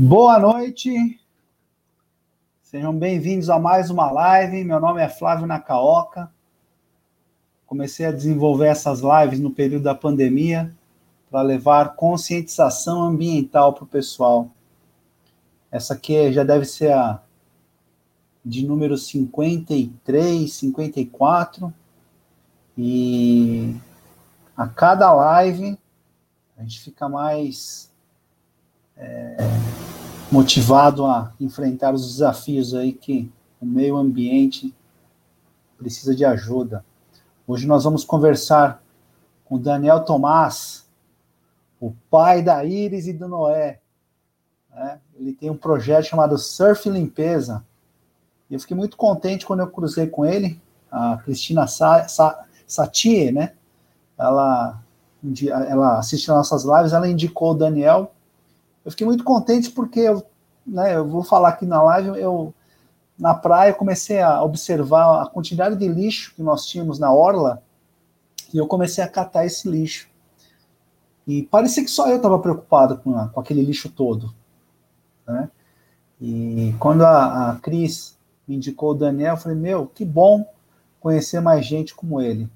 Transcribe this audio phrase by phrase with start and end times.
[0.00, 1.18] Boa noite,
[2.62, 4.62] sejam bem-vindos a mais uma live.
[4.62, 6.32] Meu nome é Flávio Nakaoka.
[7.66, 10.72] Comecei a desenvolver essas lives no período da pandemia
[11.28, 14.48] para levar conscientização ambiental para o pessoal.
[15.68, 17.20] Essa aqui já deve ser a
[18.44, 21.74] de número 53, 54.
[22.78, 23.74] E
[24.56, 25.76] a cada live
[26.56, 27.90] a gente fica mais
[28.96, 29.36] é,
[30.30, 34.74] motivado a enfrentar os desafios aí que o meio ambiente
[35.76, 36.84] precisa de ajuda.
[37.46, 38.82] Hoje nós vamos conversar
[39.44, 40.86] com Daniel Tomás,
[41.80, 43.80] o pai da Iris e do Noé.
[44.70, 45.00] Né?
[45.18, 47.64] Ele tem um projeto chamado Surf Limpeza.
[48.50, 50.60] E eu fiquei muito contente quando eu cruzei com ele,
[50.90, 53.54] a Cristina Sa Sa Satie, né?
[54.18, 54.82] Ela,
[55.68, 58.12] ela assiste nossas lives, ela indicou o Daniel
[58.88, 60.24] eu fiquei muito contente porque eu,
[60.66, 62.54] né, eu vou falar aqui na live, eu
[63.18, 67.62] na praia comecei a observar a quantidade de lixo que nós tínhamos na orla
[68.52, 70.08] e eu comecei a catar esse lixo.
[71.26, 74.34] E parecia que só eu estava preocupado com, a, com aquele lixo todo.
[75.26, 75.50] Né?
[76.18, 80.50] E quando a, a Cris me indicou o Daniel, eu falei, meu, que bom
[80.98, 82.48] conhecer mais gente como ele.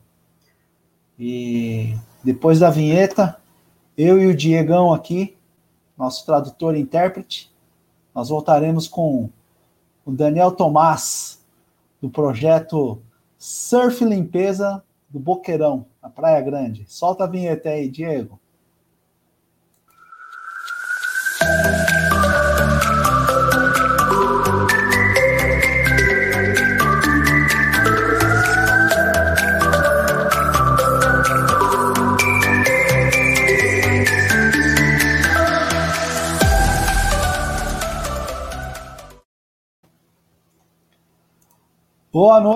[1.18, 3.36] E depois da vinheta,
[3.98, 5.36] eu e o Diegão aqui,
[5.96, 7.52] nosso tradutor e intérprete.
[8.14, 9.30] Nós voltaremos com
[10.04, 11.40] o Daniel Tomás,
[12.00, 13.00] do projeto
[13.38, 16.84] Surf Limpeza do Boqueirão, na Praia Grande.
[16.88, 18.40] Solta a vinheta aí, Diego.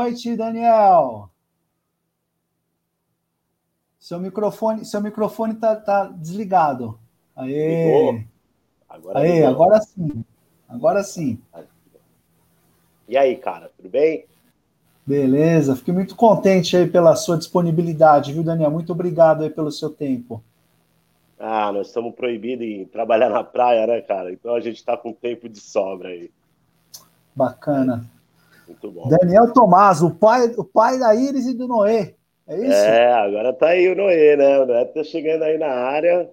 [0.07, 1.29] Noite, Daniel.
[3.99, 6.99] Seu microfone, seu microfone tá, tá desligado.
[7.35, 8.25] Aê.
[8.89, 10.25] Agora, Aê, agora sim.
[10.69, 11.41] Agora sim.
[13.09, 14.25] E aí, cara, tudo bem?
[15.05, 18.71] Beleza, fiquei muito contente aí pela sua disponibilidade, viu, Daniel?
[18.71, 20.43] Muito obrigado aí pelo seu tempo.
[21.39, 24.33] Ah, nós estamos proibidos em trabalhar na praia, né, cara?
[24.33, 26.31] Então a gente está com tempo de sobra aí.
[27.35, 28.09] Bacana.
[28.67, 29.09] Muito bom.
[29.09, 32.15] Daniel Tomás, o pai, o pai da Iris e do Noé.
[32.47, 32.73] É isso?
[32.73, 34.61] É, agora tá aí o Noé, né?
[34.61, 36.31] O Noé tá chegando aí na área.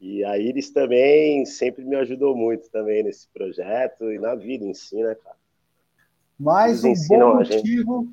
[0.00, 4.74] E a Iris também sempre me ajudou muito também nesse projeto e na vida em
[4.74, 5.36] si, né, cara?
[6.38, 8.06] Mais um bom motivo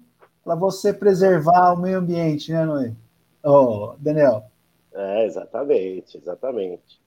[0.44, 2.94] para você preservar o meio ambiente, né, Noé?
[3.44, 4.46] Oh, Daniel.
[4.94, 7.02] É, exatamente, exatamente.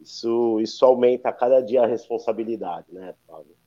[0.00, 3.57] Isso, isso aumenta a cada dia a responsabilidade, né, Fábio?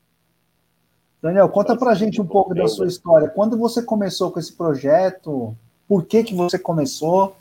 [1.21, 3.29] Daniel, conta para a gente um pouco da sua história.
[3.29, 5.55] Quando você começou com esse projeto?
[5.87, 7.35] Por que, que você começou?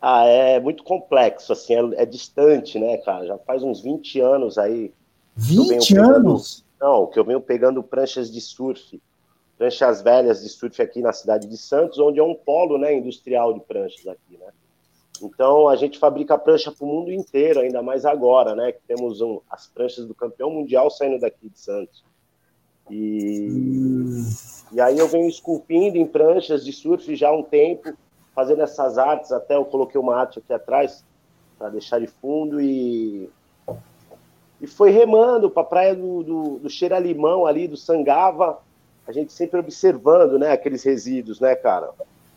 [0.00, 3.26] Ah, é muito complexo, assim, é, é distante, né, cara?
[3.26, 4.92] Já faz uns 20 anos aí.
[5.36, 6.64] 20 anos?
[6.78, 9.00] Pegando, não, que eu venho pegando pranchas de surf,
[9.56, 13.54] pranchas velhas de surf aqui na cidade de Santos, onde é um polo, né, industrial
[13.54, 14.48] de pranchas aqui, né?
[15.22, 19.20] Então, a gente fabrica prancha para o mundo inteiro, ainda mais agora, né, que temos
[19.20, 22.02] um, as pranchas do campeão mundial saindo daqui de Santos.
[22.90, 24.22] E,
[24.72, 27.92] e aí eu venho esculpindo em pranchas de surf já há um tempo,
[28.34, 31.04] fazendo essas artes, até eu coloquei uma arte aqui atrás
[31.58, 33.30] para deixar de fundo e
[34.60, 38.58] e foi remando para a praia do, do, do Cheira Limão ali, do Sangava,
[39.06, 41.90] a gente sempre observando, né, aqueles resíduos, né, cara?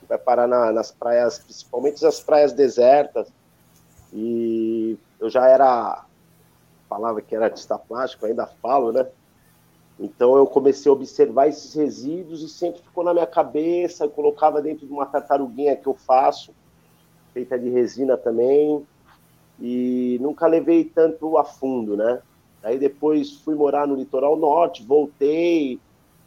[0.08, 3.28] Vai parar na, nas praias, principalmente as praias desertas.
[4.14, 6.06] E eu já era,
[6.88, 9.06] falava que era artista plástico, ainda falo, né?
[10.00, 14.06] Então eu comecei a observar esses resíduos e sempre ficou na minha cabeça.
[14.06, 16.54] Eu colocava dentro de uma tartaruguinha que eu faço,
[17.34, 18.86] feita de resina também,
[19.60, 22.22] e nunca levei tanto a fundo, né?
[22.64, 25.80] Aí depois fui morar no litoral norte, voltei,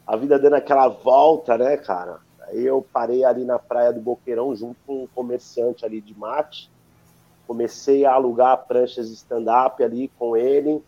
[0.07, 2.21] a vida dando aquela volta, né, cara?
[2.43, 6.71] Aí eu parei ali na praia do Boqueirão junto com um comerciante ali de mate.
[7.47, 10.81] Comecei a alugar pranchas stand-up ali com ele.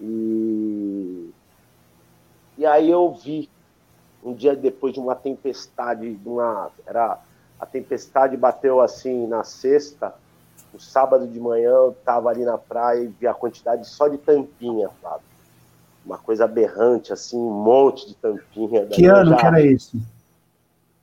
[0.00, 1.30] E
[2.62, 3.50] e aí eu vi,
[4.22, 7.18] um dia depois de uma tempestade, de uma, era,
[7.58, 10.14] a tempestade bateu assim na sexta,
[10.72, 14.16] no sábado de manhã eu estava ali na praia e vi a quantidade só de
[14.16, 15.24] tampinha, sabe?
[16.06, 18.86] Uma coisa aberrante, assim, um monte de tampinha.
[18.86, 19.36] Que ano já...
[19.38, 20.00] que era isso?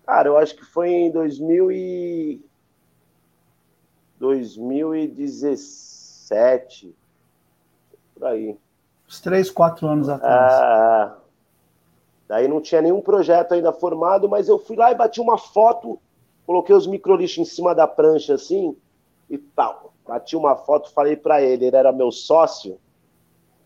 [0.05, 2.41] Cara, eu acho que foi em 2000 e...
[4.17, 6.95] 2017,
[8.15, 8.57] por aí.
[9.05, 10.53] Uns três, quatro anos atrás.
[10.53, 11.18] É,
[12.29, 15.99] daí não tinha nenhum projeto ainda formado, mas eu fui lá e bati uma foto,
[16.45, 18.77] coloquei os microlixos em cima da prancha assim
[19.27, 19.91] e tal.
[20.07, 22.79] Bati uma foto, falei para ele, ele era meu sócio,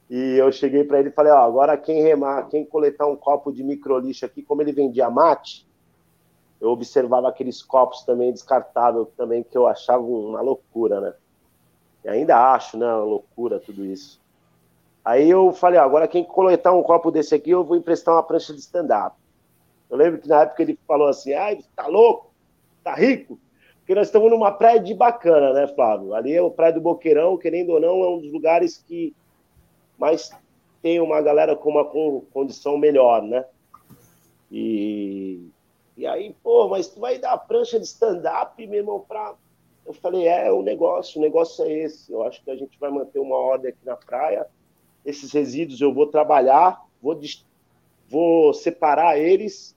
[0.10, 3.52] e eu cheguei para ele e falei, ó, agora quem remar, quem coletar um copo
[3.52, 5.68] de microlixo aqui, como ele vendia mate,
[6.62, 11.14] eu observava aqueles copos também descartáveis também que eu achava uma loucura, né?
[12.06, 14.23] E ainda acho, né, uma loucura tudo isso.
[15.04, 18.24] Aí eu falei, ó, agora quem coletar um copo desse aqui, eu vou emprestar uma
[18.24, 19.18] prancha de stand-up.
[19.90, 22.34] Eu lembro que na época ele falou assim, ai, tá louco?
[22.84, 23.38] Tá rico?
[23.80, 26.14] Porque nós estamos numa praia de bacana, né, Flávio?
[26.14, 29.14] Ali é o Praia do Boqueirão, querendo ou não, é um dos lugares que
[29.98, 30.32] mais
[30.82, 31.86] tem uma galera com uma
[32.32, 33.46] condição melhor, né?
[34.50, 35.50] E,
[35.98, 39.36] e aí, pô, mas tu vai dar a prancha de stand-up, meu irmão, pra...
[39.86, 42.12] Eu falei, é, o negócio, o negócio é esse.
[42.12, 44.48] Eu acho que a gente vai manter uma ordem aqui na praia,
[45.06, 47.20] esses resíduos eu vou trabalhar, vou,
[48.10, 49.76] vou separar eles,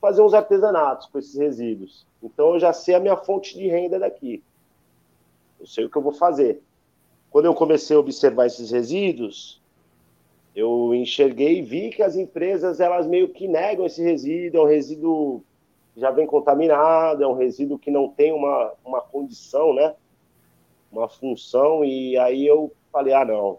[0.00, 2.06] fazer uns artesanatos com esses resíduos.
[2.22, 4.42] Então eu já sei a minha fonte de renda daqui.
[5.58, 6.62] Eu sei o que eu vou fazer.
[7.30, 9.60] Quando eu comecei a observar esses resíduos,
[10.54, 14.68] eu enxerguei e vi que as empresas elas meio que negam esse resíduo, é um
[14.68, 15.44] resíduo
[15.94, 19.94] que já vem contaminado, é um resíduo que não tem uma, uma condição, né?
[20.90, 23.58] Uma função, e aí eu falei, ah, não,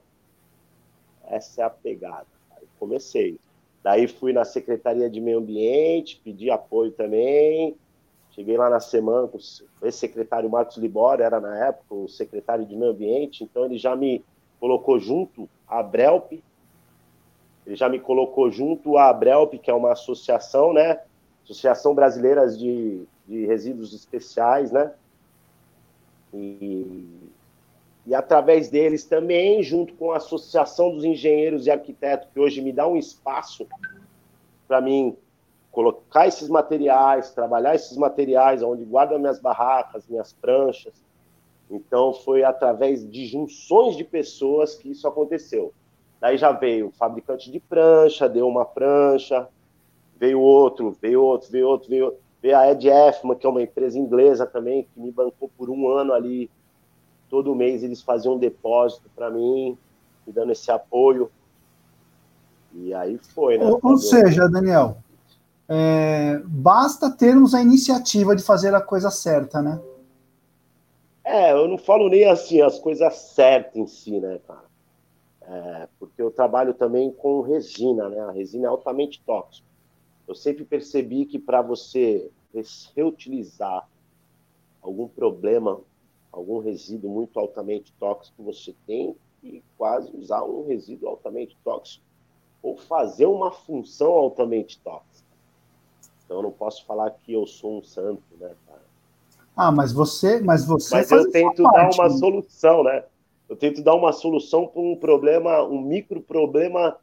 [1.31, 2.27] essa é a pegada.
[2.51, 3.39] Aí comecei.
[3.83, 7.75] Daí fui na Secretaria de Meio Ambiente, pedi apoio também.
[8.31, 12.75] Cheguei lá na semana com o ex-secretário Marcos Libório, era na época o secretário de
[12.75, 14.23] Meio Ambiente, então ele já me
[14.59, 16.33] colocou junto à Brelp,
[17.65, 21.01] ele já me colocou junto à Brelp, que é uma associação, né?
[21.43, 24.93] Associação Brasileira de, de Resíduos Especiais, né?
[26.33, 27.05] E
[28.05, 32.71] e através deles também, junto com a Associação dos Engenheiros e Arquitetos, que hoje me
[32.71, 33.67] dá um espaço
[34.67, 35.15] para mim
[35.71, 40.93] colocar esses materiais, trabalhar esses materiais, onde guardo minhas barracas, minhas pranchas.
[41.69, 45.71] Então, foi através de junções de pessoas que isso aconteceu.
[46.19, 49.47] Daí já veio o fabricante de prancha, deu uma prancha,
[50.17, 53.97] veio outro, veio outro, veio outro, veio, veio a Ed Effman, que é uma empresa
[53.97, 56.49] inglesa também, que me bancou por um ano ali
[57.31, 59.77] todo mês eles faziam um depósito para mim,
[60.27, 61.31] me dando esse apoio.
[62.73, 63.65] E aí foi, né?
[63.65, 64.97] Ou, ou seja, Daniel,
[65.67, 69.81] é, basta termos a iniciativa de fazer a coisa certa, né?
[71.23, 74.69] É, eu não falo nem assim as coisas certas em si, né, cara?
[75.43, 78.19] É, porque eu trabalho também com resina, né?
[78.19, 79.67] A resina é altamente tóxica.
[80.27, 82.29] Eu sempre percebi que para você
[82.95, 83.87] reutilizar
[84.81, 85.79] algum problema
[86.31, 92.03] algum resíduo muito altamente tóxico você tem e quase usar um resíduo altamente tóxico
[92.61, 95.27] ou fazer uma função altamente tóxica.
[96.23, 98.81] Então eu não posso falar que eu sou um santo, né, cara?
[99.55, 102.17] Ah, mas você, mas você Mas eu tento dar uma né?
[102.17, 103.03] solução, né?
[103.49, 106.97] Eu tento dar uma solução para um problema, um micro problema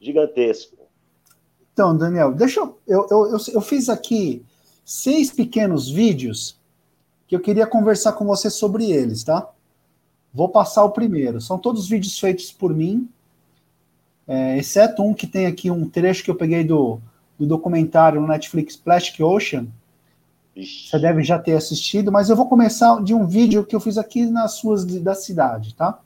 [0.00, 0.76] gigantesco.
[1.72, 4.44] Então, Daniel, deixa eu, eu, eu, eu fiz aqui
[4.84, 6.58] seis pequenos vídeos
[7.34, 9.48] que eu queria conversar com você sobre eles, tá?
[10.32, 11.40] Vou passar o primeiro.
[11.40, 13.08] São todos vídeos feitos por mim,
[14.26, 17.00] é, exceto um que tem aqui um trecho que eu peguei do,
[17.38, 19.66] do documentário no Netflix Plastic Ocean.
[20.54, 20.90] Ixi.
[20.90, 23.98] Você deve já ter assistido, mas eu vou começar de um vídeo que eu fiz
[23.98, 25.98] aqui nas ruas da cidade, tá?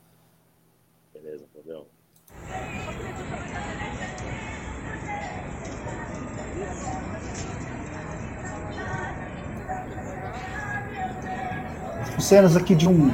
[12.19, 13.11] Cenas aqui de um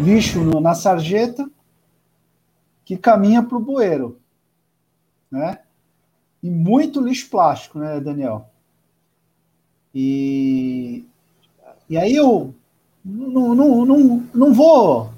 [0.00, 1.48] lixo no, na sarjeta
[2.84, 4.18] que caminha para o bueiro,
[5.30, 5.60] né?
[6.42, 8.48] E muito lixo plástico, né, Daniel?
[9.94, 11.04] E,
[11.88, 12.54] e aí eu
[13.04, 15.12] não, não, não, não vou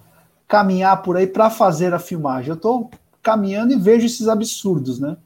[0.46, 2.50] caminhar por aí para fazer a filmagem.
[2.50, 2.90] Eu estou
[3.22, 5.16] caminhando e vejo esses absurdos, né?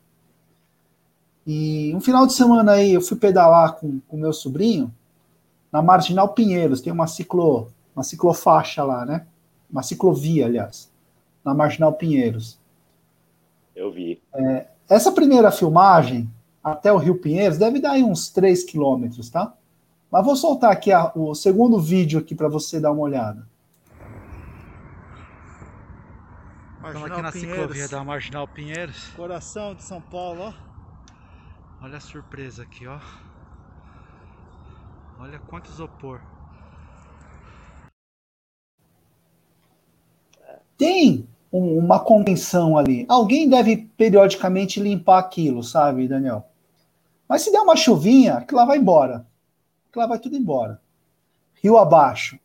[1.47, 4.93] E um final de semana aí eu fui pedalar com o meu sobrinho
[5.73, 9.27] na Marginal Pinheiros, tem uma ciclo uma ciclofaixa lá, né?
[9.69, 10.91] Uma ciclovia, aliás,
[11.45, 12.59] na Marginal Pinheiros.
[13.75, 14.23] Eu vi.
[14.33, 16.31] É, essa primeira filmagem
[16.63, 19.53] até o Rio Pinheiros deve dar aí uns 3 quilômetros, tá?
[20.11, 23.47] Mas vou soltar aqui a, o segundo vídeo aqui para você dar uma olhada.
[26.77, 27.57] Estamos aqui na Pinheiros.
[27.57, 29.09] ciclovia da Marginal Pinheiros.
[29.09, 30.55] Coração de São Paulo, ó.
[31.83, 32.99] Olha a surpresa aqui, ó.
[35.19, 36.21] Olha quanto isopor.
[40.79, 43.05] Tem um, uma contenção ali.
[43.09, 46.47] Alguém deve periodicamente limpar aquilo, sabe, Daniel?
[47.29, 49.27] Mas se der uma chuvinha, aquilo lá vai embora.
[49.89, 50.81] Aquilo lá vai tudo embora.
[51.61, 52.39] Rio abaixo.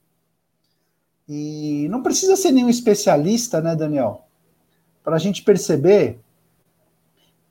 [1.30, 4.28] E não precisa ser nenhum especialista, né, Daniel?
[5.04, 6.20] Para a gente perceber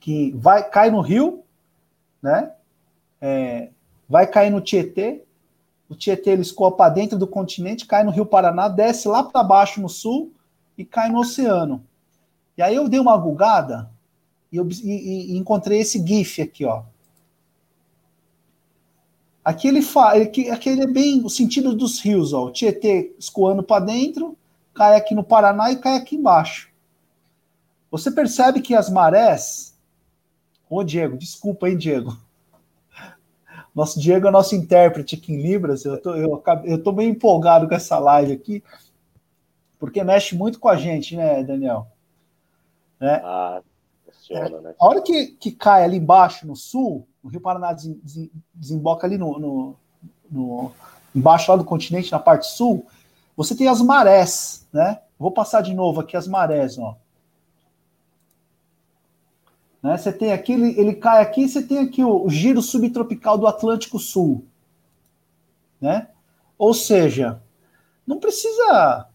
[0.00, 1.44] que vai cai no rio,
[2.20, 2.52] né?
[3.20, 3.70] É,
[4.08, 5.22] vai cair no Tietê,
[5.88, 9.44] o Tietê ele escoa para dentro do continente, cai no Rio Paraná, desce lá para
[9.44, 10.32] baixo no sul
[10.76, 11.84] e cai no oceano.
[12.56, 13.90] E aí eu dei uma gulgada
[14.50, 16.82] e, eu, e, e encontrei esse GIF aqui, ó.
[19.44, 22.44] Aqui ele fala, aqui, aqui ele é bem o sentido dos rios, ó.
[22.44, 24.36] O Tietê escoando para dentro,
[24.72, 26.70] cai aqui no Paraná e cai aqui embaixo.
[27.90, 29.76] Você percebe que as marés.
[30.70, 32.16] Ô, Diego, desculpa, hein, Diego.
[33.74, 35.84] Nosso Diego é nosso intérprete aqui em Libras.
[35.84, 38.62] Eu tô, eu, eu tô bem empolgado com essa live aqui,
[39.82, 41.88] porque mexe muito com a gente, né, Daniel?
[43.00, 43.20] Né?
[43.24, 43.60] Ah,
[44.06, 44.74] funciona, né?
[44.80, 47.74] A hora que, que cai ali embaixo, no sul, o Rio Paraná
[48.54, 49.76] desemboca ali no, no,
[50.30, 50.72] no,
[51.12, 52.86] embaixo lá do continente, na parte sul,
[53.36, 55.00] você tem as marés, né?
[55.18, 56.96] Vou passar de novo aqui as marés, ó.
[59.82, 59.98] Né?
[59.98, 63.48] Você tem aqui, ele, ele cai aqui, você tem aqui o, o giro subtropical do
[63.48, 64.46] Atlântico Sul.
[65.80, 66.06] Né?
[66.56, 67.42] Ou seja,
[68.06, 69.08] não precisa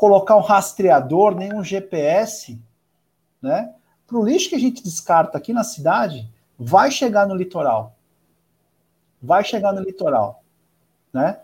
[0.00, 2.58] colocar um rastreador, nem um GPS,
[3.42, 3.70] né?
[4.06, 6.26] Para o lixo que a gente descarta aqui na cidade,
[6.58, 7.94] vai chegar no litoral.
[9.22, 10.42] Vai chegar no litoral,
[11.12, 11.40] né?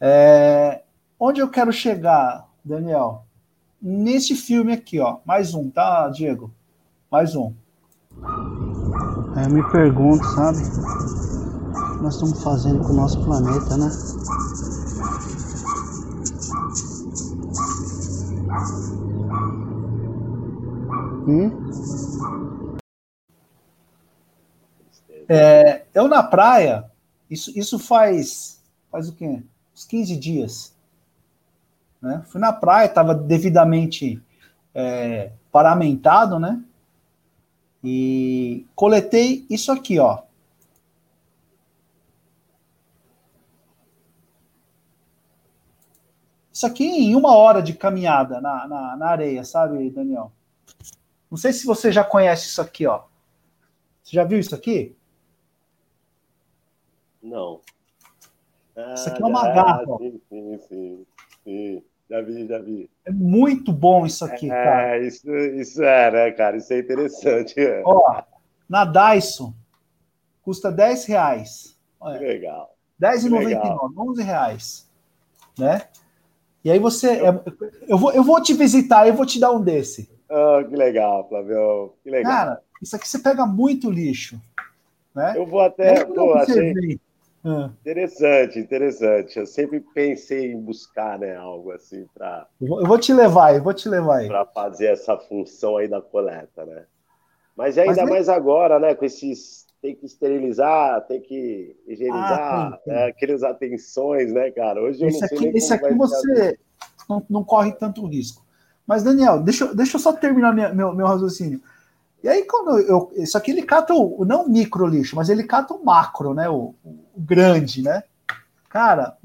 [0.00, 0.84] É,
[1.20, 3.26] onde eu quero chegar, Daniel?
[3.80, 5.18] Nesse filme aqui, ó.
[5.22, 6.50] Mais um, tá, Diego?
[7.10, 7.52] Mais um.
[9.36, 10.62] É, eu me pergunto, sabe?
[10.62, 13.90] O que nós estamos fazendo com o nosso planeta, né?
[25.28, 26.90] É, eu na praia,
[27.28, 28.56] isso, isso faz
[28.90, 29.42] faz o quê?
[29.74, 30.76] Uns 15 dias.
[32.00, 32.22] Né?
[32.26, 34.22] Fui na praia, estava devidamente
[34.74, 36.62] é, paramentado, né?
[37.82, 40.22] E coletei isso aqui, ó.
[46.52, 50.32] Isso aqui em uma hora de caminhada na, na, na, areia, sabe, Daniel?
[51.30, 53.02] Não sei se você já conhece isso aqui, ó.
[54.02, 54.96] Você já viu isso aqui?
[57.22, 57.60] Não.
[58.76, 59.84] Ah, isso aqui é uma ah, garra.
[59.98, 61.06] Sim, sim, sim.
[61.44, 61.82] sim.
[62.08, 62.90] Já vi, já vi.
[63.04, 64.98] É muito bom isso aqui, é, cara.
[65.04, 66.56] Isso, isso é, né, cara?
[66.56, 67.58] Isso é interessante.
[67.58, 67.82] É.
[67.84, 68.22] Ó,
[68.68, 69.52] na Dyson,
[70.42, 71.76] custa 10 reais.
[71.98, 72.76] Olha, que legal.
[73.00, 74.90] R$10,99, 11 reais.
[75.58, 75.82] Né?
[76.64, 77.26] E aí você.
[77.26, 77.40] É,
[77.88, 80.08] eu, vou, eu vou te visitar, eu vou te dar um desse.
[80.28, 81.94] Oh, que legal, Flávio.
[82.02, 82.32] Que legal.
[82.32, 84.40] Cara, isso aqui você pega muito lixo.
[85.14, 85.34] Né?
[85.36, 86.04] Eu vou até.
[86.04, 86.98] Pô, achei,
[87.48, 87.70] ah.
[87.80, 89.38] Interessante, interessante.
[89.38, 92.46] Eu sempre pensei em buscar, né, algo assim para.
[92.60, 94.26] Eu vou te levar, eu vou te levar aí.
[94.26, 96.84] Para fazer essa função aí da coleta, né?
[97.56, 102.80] Mas ainda Mas, mais agora, né, com esses tem que esterilizar, tem que higienizar, ah,
[102.84, 104.82] né, aqueles atenções, né, cara?
[104.82, 106.58] Hoje eu esse não sei aqui, nem Esse aqui você
[107.08, 108.44] não, não, corre tanto risco.
[108.86, 111.60] Mas, Daniel, deixa, deixa eu só terminar minha, meu, meu raciocínio.
[112.22, 113.12] E aí, quando eu.
[113.16, 114.24] Isso aqui ele cata o.
[114.24, 116.48] Não o micro lixo, mas ele cata o macro, né?
[116.48, 118.02] O, o grande, né?
[118.68, 119.16] Cara,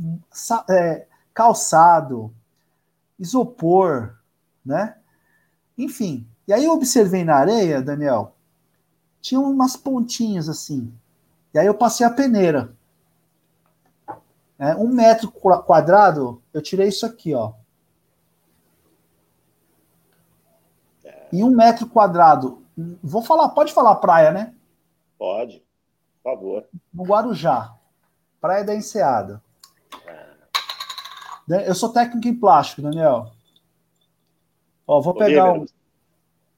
[0.70, 2.34] é, calçado,
[3.20, 4.16] isopor,
[4.66, 4.96] né?
[5.78, 6.28] Enfim.
[6.48, 8.36] E aí eu observei na areia, Daniel,
[9.22, 10.92] tinha umas pontinhas assim.
[11.54, 12.74] E aí eu passei a peneira.
[14.58, 17.54] É, um metro quadrado, eu tirei isso aqui, ó.
[21.32, 22.62] E um metro quadrado
[23.04, 24.54] Vou falar, pode falar praia, né?
[25.18, 25.64] Pode,
[26.24, 26.68] por favor.
[26.94, 27.76] No Guarujá,
[28.40, 29.42] Praia da Enseada.
[31.50, 31.70] É.
[31.70, 33.32] Eu sou técnico em plástico, Daniel.
[34.88, 35.44] Ó, vou Polímeros.
[35.44, 35.66] pegar um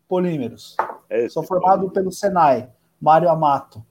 [0.07, 0.77] polímeros.
[1.09, 2.69] É sou formado pelo Senai,
[3.01, 3.83] Mário Amato.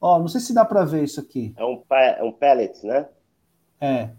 [0.00, 1.54] Ó, não sei se dá para ver isso aqui.
[1.56, 3.08] É um, é um pellet, né?
[3.80, 3.94] É.
[3.94, 4.10] é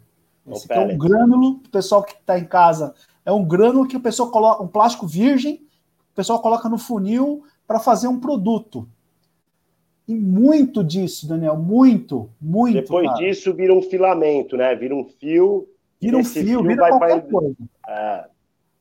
[0.48, 2.94] esse um aqui é um grânulo, o pessoal que está em casa,
[3.26, 5.68] é um grânulo que o pessoal coloca, um plástico virgem,
[6.20, 8.86] pessoal coloca no funil para fazer um produto.
[10.06, 12.74] E muito disso, Daniel, muito, muito.
[12.74, 13.20] Depois cara.
[13.20, 14.76] disso vira um filamento, né?
[14.76, 15.70] Vira um fio.
[16.02, 17.32] Vira um fio, fio vira qualquer pra...
[17.32, 17.56] coisa.
[17.88, 18.26] É.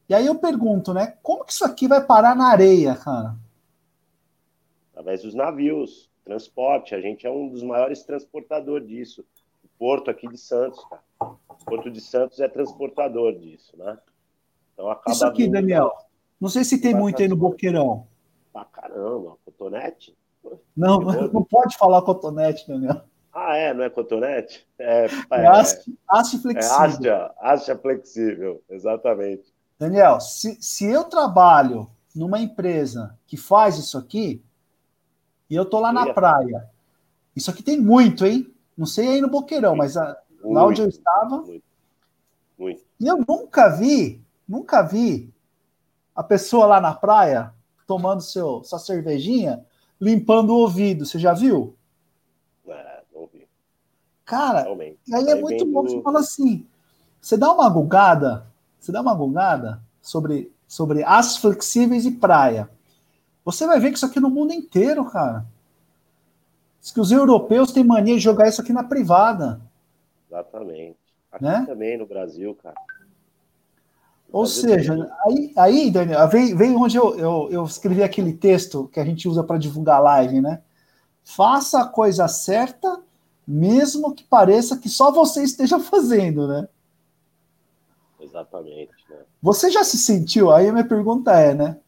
[0.09, 1.14] E aí eu pergunto, né?
[1.23, 3.37] Como que isso aqui vai parar na areia, cara?
[4.90, 6.95] Através dos navios, transporte.
[6.95, 9.25] A gente é um dos maiores transportadores disso.
[9.62, 11.02] O porto aqui de Santos, cara.
[11.21, 13.97] O porto de Santos é transportador disso, né?
[14.78, 15.92] Então acaba Isso aqui, Daniel.
[16.40, 18.06] Não sei se tem muito aí no Boqueirão.
[18.52, 20.16] Pra caramba, cotonete?
[20.76, 23.02] Não, não pode falar cotonete, Daniel.
[23.35, 23.75] Ah, é?
[23.75, 24.64] Não é cotonete?
[24.78, 27.11] É, é, é haste, haste flexível.
[27.11, 29.52] É haste, haste flexível, exatamente.
[29.76, 34.40] Daniel, se, se eu trabalho numa empresa que faz isso aqui,
[35.50, 36.70] e eu tô lá na praia,
[37.35, 38.52] isso aqui tem muito, hein?
[38.76, 41.38] Não sei aí no Boqueirão, mas a, lá onde eu estava.
[41.42, 41.64] Muito,
[42.56, 42.82] muito.
[43.00, 45.32] E eu nunca vi, nunca vi
[46.14, 47.52] a pessoa lá na praia
[47.86, 49.64] tomando seu, sua cervejinha,
[50.00, 51.06] limpando o ouvido.
[51.06, 51.76] Você já viu?
[52.66, 53.46] É, não vi.
[54.24, 54.98] Cara, Realmente.
[55.14, 56.66] aí é muito bom você fala assim.
[57.20, 58.46] Você dá uma gugada,
[58.78, 62.70] você dá uma gugada sobre, sobre as flexíveis e praia.
[63.44, 65.46] Você vai ver que isso aqui no mundo inteiro, cara.
[66.80, 69.60] Diz que os europeus têm mania de jogar isso aqui na privada.
[70.30, 70.98] Exatamente.
[71.32, 71.64] Aqui né?
[71.66, 72.76] também no Brasil, cara.
[74.30, 79.00] Ou seja, aí, aí, Daniel, vem, vem onde eu, eu, eu escrevi aquele texto que
[79.00, 80.61] a gente usa para divulgar live, né?
[81.25, 83.00] Faça a coisa certa,
[83.47, 86.68] mesmo que pareça que só você esteja fazendo, né?
[88.20, 88.92] Exatamente.
[89.08, 89.16] Né?
[89.42, 90.50] Você já se sentiu?
[90.50, 91.78] Aí a minha pergunta é, né?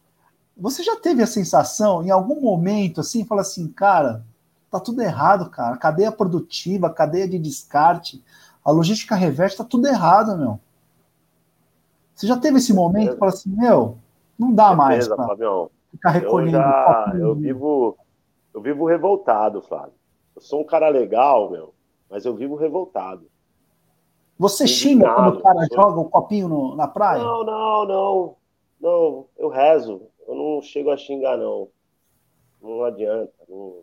[0.57, 4.25] Você já teve a sensação, em algum momento, assim, fala assim, cara,
[4.69, 5.77] tá tudo errado, cara.
[5.77, 8.23] Cadeia produtiva, cadeia de descarte,
[8.63, 10.59] a logística reversa, tá tudo errado, meu.
[12.21, 13.97] Você já teve esse momento, fala assim, meu,
[14.37, 15.35] não dá mais para
[15.89, 16.57] ficar recolhendo.
[16.57, 17.97] Eu, já, eu vivo,
[18.53, 19.95] eu vivo revoltado, Flávio.
[20.35, 21.73] Eu sou um cara legal, meu,
[22.07, 23.25] mas eu vivo revoltado.
[24.37, 25.81] Você xinga quando o cara sou...
[25.81, 27.23] joga o um copinho no, na praia?
[27.23, 28.35] Não, não, não.
[28.79, 30.03] Não, eu rezo.
[30.27, 31.69] Eu não chego a xingar, não.
[32.61, 33.33] Não adianta.
[33.49, 33.77] Não...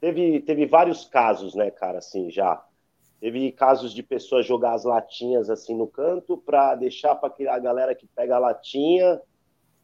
[0.00, 2.64] Teve, teve vários casos, né, cara, assim, já.
[3.20, 7.94] Teve casos de pessoas jogar as latinhas assim no canto para deixar para a galera
[7.94, 9.20] que pega a latinha.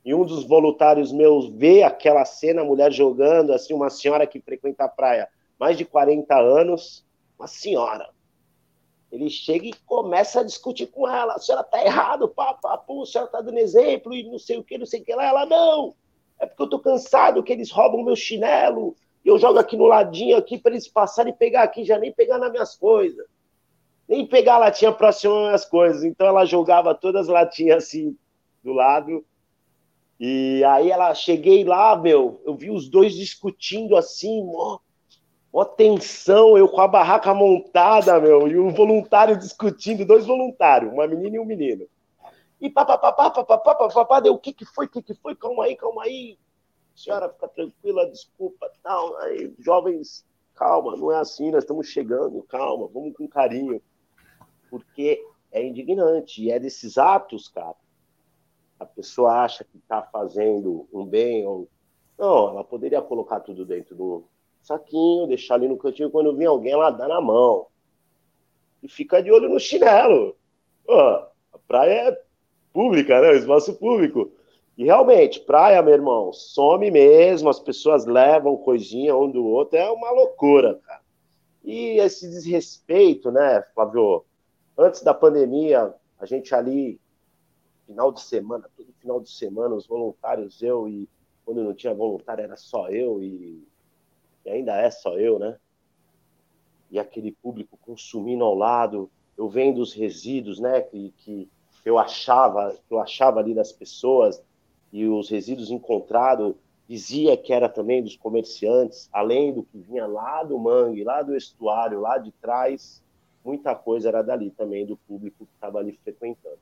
[0.04, 4.40] E um dos voluntários meus vê aquela cena, a mulher jogando, assim, uma senhora que
[4.40, 7.06] frequenta a praia mais de 40 anos,
[7.38, 8.10] uma senhora.
[9.12, 11.34] Ele chega e começa a discutir com ela.
[11.34, 14.76] A senhora tá errado, papo, a senhora tá dando exemplo e não sei o que,
[14.76, 15.24] não sei o que lá.
[15.24, 15.94] Ela, não,
[16.40, 18.96] é porque eu tô cansado que eles roubam meu chinelo
[19.28, 22.38] eu jogo aqui no ladinho aqui para eles passarem e pegar aqui, já nem pegar
[22.38, 23.26] nas minhas coisas.
[24.08, 26.04] Nem pegar a latinha próxima às minhas coisas.
[26.04, 28.16] Então ela jogava todas as latinhas assim
[28.62, 29.24] do lado.
[30.18, 34.78] E aí ela cheguei lá, meu, eu vi os dois discutindo assim, mó,
[35.52, 41.08] mó tensão, eu com a barraca montada, meu, e o voluntário discutindo, dois voluntários, uma
[41.08, 41.86] menina e um menino.
[42.60, 45.74] E papapá, papapá, papapá, deu o que que foi, o que que foi, calma aí,
[45.74, 46.38] calma aí,
[46.94, 49.16] senhora, fica tranquila, desculpa, tal.
[49.18, 50.24] Aí, jovens,
[50.54, 53.80] calma, não é assim, nós estamos chegando, calma, vamos com carinho.
[54.70, 57.76] Porque é indignante, e é desses atos, cara.
[58.78, 61.68] A pessoa acha que está fazendo um bem, ou.
[62.18, 64.24] Não, ela poderia colocar tudo dentro do
[64.62, 67.66] saquinho, deixar ali no cantinho, quando vir alguém, ela dá na mão.
[68.82, 70.36] E fica de olho no chinelo.
[70.84, 72.22] Pô, a praia é
[72.72, 73.30] pública, né?
[73.30, 74.32] O espaço público.
[74.82, 79.88] E realmente, praia, meu irmão, some mesmo, as pessoas levam coisinha um do outro, é
[79.88, 81.00] uma loucura, cara.
[81.62, 84.24] E esse desrespeito, né, Flávio?
[84.76, 87.00] Antes da pandemia, a gente ali,
[87.86, 91.08] final de semana, todo final de semana, os voluntários, eu e
[91.44, 93.64] quando não tinha voluntário era só eu e,
[94.44, 95.60] e ainda é só eu, né?
[96.90, 101.48] E aquele público consumindo ao lado, eu vendo os resíduos, né, que, que
[101.84, 104.42] eu achava, que eu achava ali das pessoas,
[104.92, 106.54] e os resíduos encontrados
[106.88, 111.34] dizia que era também dos comerciantes, além do que vinha lá do mangue, lá do
[111.34, 113.02] estuário, lá de trás,
[113.42, 116.58] muita coisa era dali também, do público que estava ali frequentando.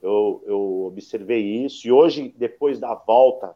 [0.00, 3.54] Eu, eu observei isso, e hoje, depois da volta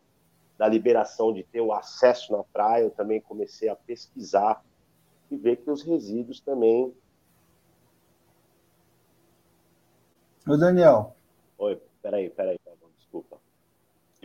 [0.59, 4.62] da liberação de ter o acesso na praia, eu também comecei a pesquisar
[5.30, 6.94] e ver que os resíduos também.
[10.46, 11.16] Ô, Daniel.
[11.59, 12.86] Oi, peraí, peraí, desculpa.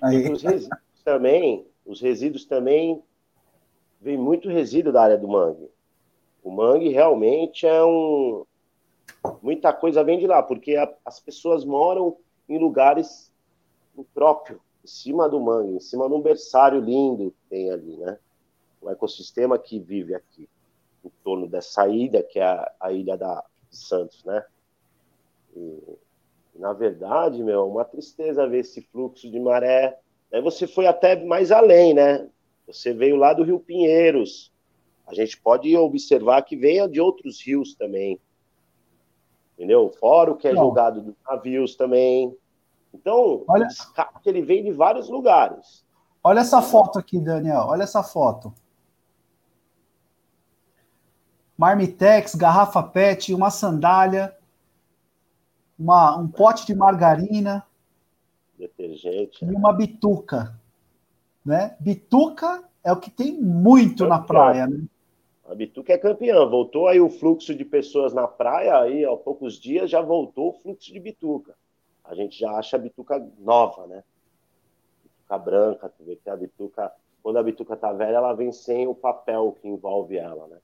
[0.01, 0.31] Aí...
[0.31, 3.03] Os resíduos também, os resíduos também,
[3.99, 5.69] vem muito resíduo da área do mangue.
[6.43, 8.45] O mangue realmente é um.
[9.41, 12.17] Muita coisa vem de lá, porque a, as pessoas moram
[12.49, 13.31] em lugares
[14.13, 18.17] próprios, em cima do mangue, em cima de um berçário lindo que tem ali, né?
[18.81, 20.49] O ecossistema que vive aqui,
[21.05, 24.43] em torno dessa ilha, que é a, a ilha da Santos, né?
[25.55, 25.97] E,
[26.55, 29.97] na verdade, meu, uma tristeza ver esse fluxo de maré.
[30.31, 32.27] Aí você foi até mais além, né?
[32.67, 34.51] Você veio lá do Rio Pinheiros.
[35.07, 38.19] A gente pode observar que venha de outros rios também.
[39.55, 39.91] Entendeu?
[39.99, 40.63] Fora o que é Não.
[40.63, 42.35] jogado dos navios também.
[42.93, 43.67] Então, Olha...
[44.25, 45.85] ele vem de vários lugares.
[46.23, 47.65] Olha essa foto aqui, Daniel.
[47.67, 48.53] Olha essa foto.
[51.57, 54.35] Marmitex, garrafa PET, uma sandália,
[55.82, 57.65] uma, um pote de margarina.
[58.58, 59.44] Detergente.
[59.44, 59.52] E é.
[59.58, 60.60] uma bituca.
[61.44, 61.76] Né?
[61.80, 64.84] Bituca é o que tem muito na praia, né?
[65.46, 66.46] A Bituca é campeã.
[66.48, 70.54] Voltou aí o fluxo de pessoas na praia, aí há poucos dias já voltou o
[70.54, 71.56] fluxo de Bituca.
[72.06, 74.04] A gente já acha a Bituca nova, né?
[75.04, 76.91] Bituca branca, tu vê que a Bituca,
[77.22, 80.58] quando a Bituca tá velha, ela vem sem o papel que envolve ela, né?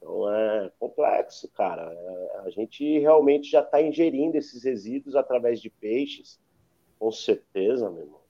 [0.00, 1.92] Então é complexo, cara.
[1.92, 6.40] É, a gente realmente já está ingerindo esses resíduos através de peixes,
[6.98, 8.20] com certeza, meu irmão.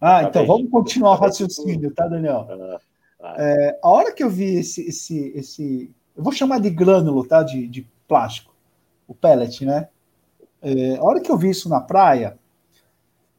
[0.00, 2.46] Ah, então vamos continuar o raciocínio, tá, Daniel?
[2.48, 2.80] Ah,
[3.20, 3.34] ah.
[3.38, 5.94] É, a hora que eu vi esse, esse, esse.
[6.16, 7.42] Eu vou chamar de grânulo, tá?
[7.42, 8.54] De, de plástico,
[9.06, 9.88] o pellet, né?
[10.62, 12.38] É, a hora que eu vi isso na praia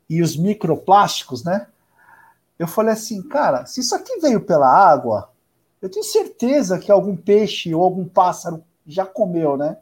[0.08, 1.68] e os microplásticos, né?
[2.60, 5.31] Eu falei assim, cara, se isso aqui veio pela água,
[5.82, 9.78] eu tenho certeza que algum peixe ou algum pássaro já comeu, né?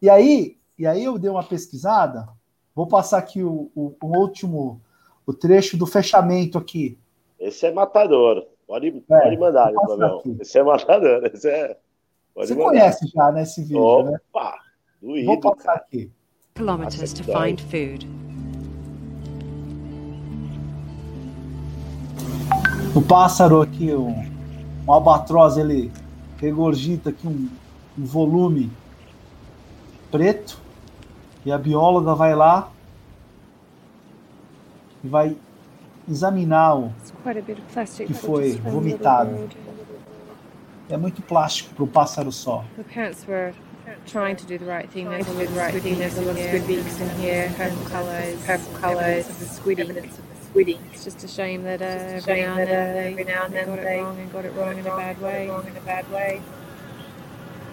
[0.00, 2.28] E aí, e aí eu dei uma pesquisada.
[2.74, 4.80] Vou passar aqui o, o, o último,
[5.24, 6.98] o trecho do fechamento aqui.
[7.38, 8.46] Esse é matador.
[8.66, 10.22] Pode, é, pode mandar, Flavião.
[10.40, 11.24] Esse é matador.
[11.32, 11.78] Esse é...
[12.34, 12.70] Você mandar.
[12.70, 14.58] conhece já nesse né, vídeo, Opa, né?
[15.00, 15.78] Doído, Vou passar cara.
[15.78, 16.10] aqui.
[16.54, 18.31] Kilometers to find food.
[22.94, 24.10] O pássaro aqui, um,
[24.86, 25.90] um albatroz, ele
[26.36, 27.48] regurgita aqui um,
[27.98, 28.70] um volume
[30.10, 30.58] preto
[31.44, 32.70] e a bióloga vai lá
[35.02, 35.36] e vai
[36.08, 36.92] examinar o
[38.06, 39.48] que foi vomitado.
[40.90, 42.64] É muito plástico para o pássaro só.
[44.06, 45.08] trying to do the right thing.
[45.08, 49.28] There's a lot of squiddiness in here, squid beaks in here, purple colours, purple colours,
[49.28, 49.80] of the squiddy.
[49.80, 50.78] Evidence of squiddy.
[50.92, 53.66] It's just a shame that uh, every, shame now that, uh, every now and then
[53.66, 55.48] got it wrong and got it wrong in a bad way.
[55.48, 56.40] Wrong in a bad way.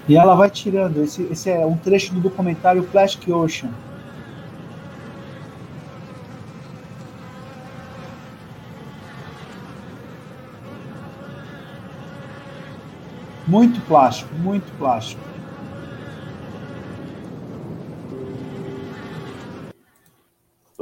[0.08, 1.04] E ela vai tirando.
[1.04, 3.72] Esse, esse é um trecho do documentário Plastic Ocean.
[13.48, 15.30] Muito plástico, muito plástico.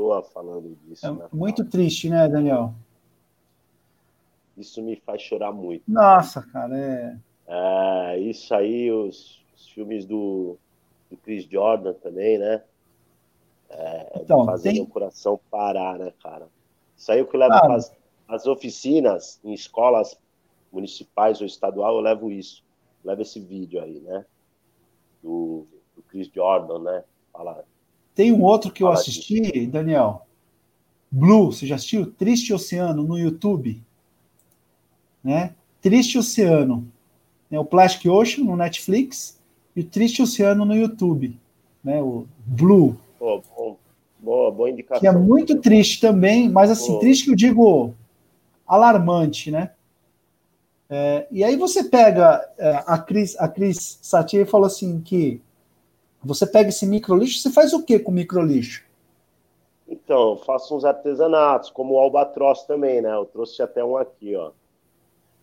[0.07, 1.05] pessoa falando disso.
[1.05, 1.27] É né?
[1.31, 2.73] muito triste, né, Daniel?
[4.57, 5.83] Isso me faz chorar muito.
[5.87, 7.17] Nossa, cara, é.
[7.47, 10.57] é isso aí, os, os filmes do,
[11.09, 12.63] do, Chris Jordan também, né?
[13.69, 14.83] É, então, fazendo tem...
[14.83, 16.47] o coração parar, né, cara?
[16.97, 17.95] Isso aí é o que eu levo as,
[18.27, 20.19] as oficinas em escolas
[20.71, 22.63] municipais ou estadual, eu levo isso.
[23.03, 24.25] Eu levo esse vídeo aí, né?
[25.21, 27.03] Do, do Chris Jordan, né?
[27.31, 27.63] Fala
[28.17, 30.25] tem um outro que eu assisti, Daniel.
[31.11, 32.07] Blue, você já assistiu?
[32.07, 33.79] Triste Oceano no YouTube.
[35.23, 35.53] Né?
[35.79, 36.91] Triste Oceano.
[37.47, 37.59] Né?
[37.59, 39.39] O Plastic Ocean no Netflix
[39.75, 41.37] e o Triste Oceano no YouTube.
[41.83, 42.01] Né?
[42.01, 42.97] O Blue.
[43.19, 43.77] Oh, bom.
[44.17, 44.99] Boa, boa indicação.
[44.99, 47.93] Que é muito triste também, mas assim, triste que eu digo
[48.65, 49.69] alarmante, né?
[50.89, 55.39] É, e aí você pega é, a Cris, a Cris Satie falou assim que
[56.27, 58.85] você pega esse microlixo, você faz o que com microlixo?
[59.87, 63.13] Então, eu faço uns artesanatos, como o albatroz também, né?
[63.13, 64.51] Eu trouxe até um aqui, ó.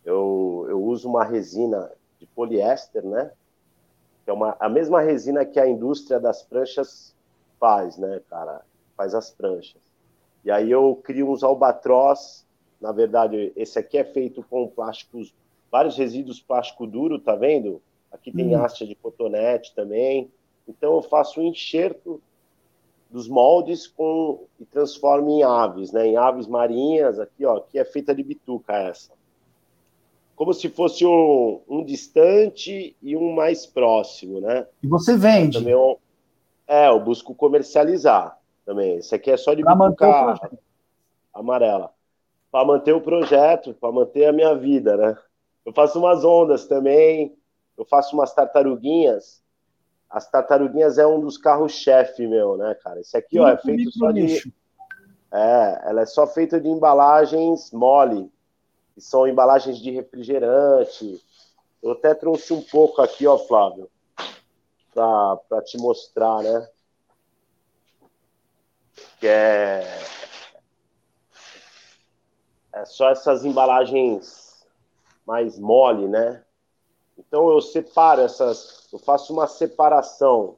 [0.04, 3.30] Eu, eu uso uma resina de poliéster, né?
[4.22, 7.14] Que é uma, a mesma resina que a indústria das pranchas
[7.58, 8.60] faz, né, cara?
[8.96, 9.80] Faz as pranchas.
[10.44, 12.46] E aí eu crio uns albatroz.
[12.78, 15.34] Na verdade, esse aqui é feito com plásticos,
[15.72, 17.80] vários resíduos plástico duro, tá vendo?
[18.12, 18.62] Aqui tem hum.
[18.62, 20.30] haste de cotonete também.
[20.68, 22.20] Então eu faço um enxerto
[23.10, 26.06] dos moldes com e transformo em aves, né?
[26.06, 29.12] Em aves marinhas aqui, ó, que é feita de bituca essa.
[30.34, 34.66] Como se fosse um, um distante e um mais próximo, né?
[34.82, 35.58] E você vende?
[35.58, 36.00] também eu,
[36.66, 38.96] é, eu busco comercializar também.
[38.96, 40.50] Esse aqui é só de pra bituca
[41.32, 41.92] amarela.
[42.50, 45.16] Para manter o projeto, para manter a minha vida, né?
[45.64, 47.32] Eu faço umas ondas também,
[47.78, 49.43] eu faço umas tartaruguinhas
[50.14, 53.00] as tartaruguinhas é um dos carros-chefe, meu, né, cara?
[53.00, 54.54] Esse aqui, ó, é feito só de.
[55.32, 58.32] É, ela é só feita de embalagens mole,
[58.94, 61.20] que são embalagens de refrigerante.
[61.82, 63.90] Eu até trouxe um pouco aqui, ó, Flávio,
[64.92, 66.68] para te mostrar, né?
[69.18, 69.98] Que é.
[72.72, 74.64] É só essas embalagens
[75.26, 76.44] mais mole, né?
[77.18, 80.56] Então eu separo essas, eu faço uma separação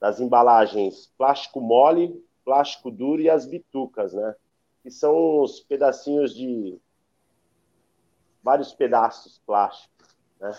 [0.00, 4.34] das embalagens plástico mole, plástico duro e as bitucas, né?
[4.82, 6.78] Que são os pedacinhos de
[8.42, 10.52] vários pedaços plásticos, né?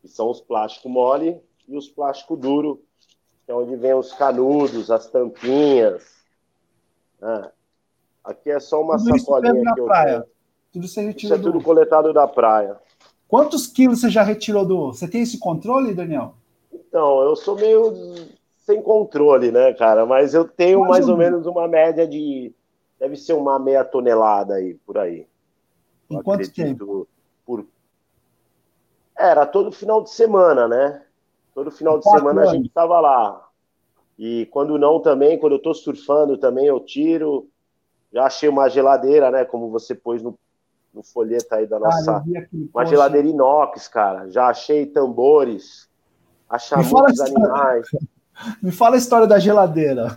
[0.00, 2.82] Que são os plástico mole e os plástico duro,
[3.44, 6.24] que é onde vem os canudos, as tampinhas.
[7.20, 7.52] Né?
[8.24, 10.20] Aqui é só uma tudo sacolinha que eu praia.
[10.20, 10.36] Tenho.
[10.72, 12.78] Tudo isso é tudo coletado da praia.
[13.28, 14.92] Quantos quilos você já retirou do.
[14.92, 16.34] Você tem esse controle, Daniel?
[16.72, 17.92] Então, eu sou meio
[18.58, 20.06] sem controle, né, cara?
[20.06, 22.52] Mas eu tenho mais, mais ou menos uma média de.
[22.98, 25.26] Deve ser uma meia tonelada aí, por aí.
[26.08, 27.06] Em quanto tempo?
[27.44, 27.66] Por...
[29.16, 31.02] Era todo final de semana, né?
[31.54, 32.52] Todo final de semana anos.
[32.52, 33.48] a gente tava lá.
[34.18, 37.48] E quando não também, quando eu tô surfando também, eu tiro.
[38.12, 39.44] Já achei uma geladeira, né?
[39.44, 40.38] Como você pôs no
[40.96, 42.24] no folheto aí da nossa.
[42.72, 44.30] uma geladeira inox, cara.
[44.30, 45.86] Já achei tambores,
[46.48, 47.86] achar muitos animais.
[48.62, 50.16] Me fala a história da geladeira.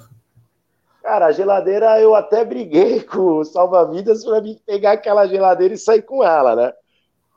[1.04, 5.78] Cara, a geladeira eu até briguei com o salva-vidas para mim pegar aquela geladeira e
[5.78, 6.74] sair com ela, né?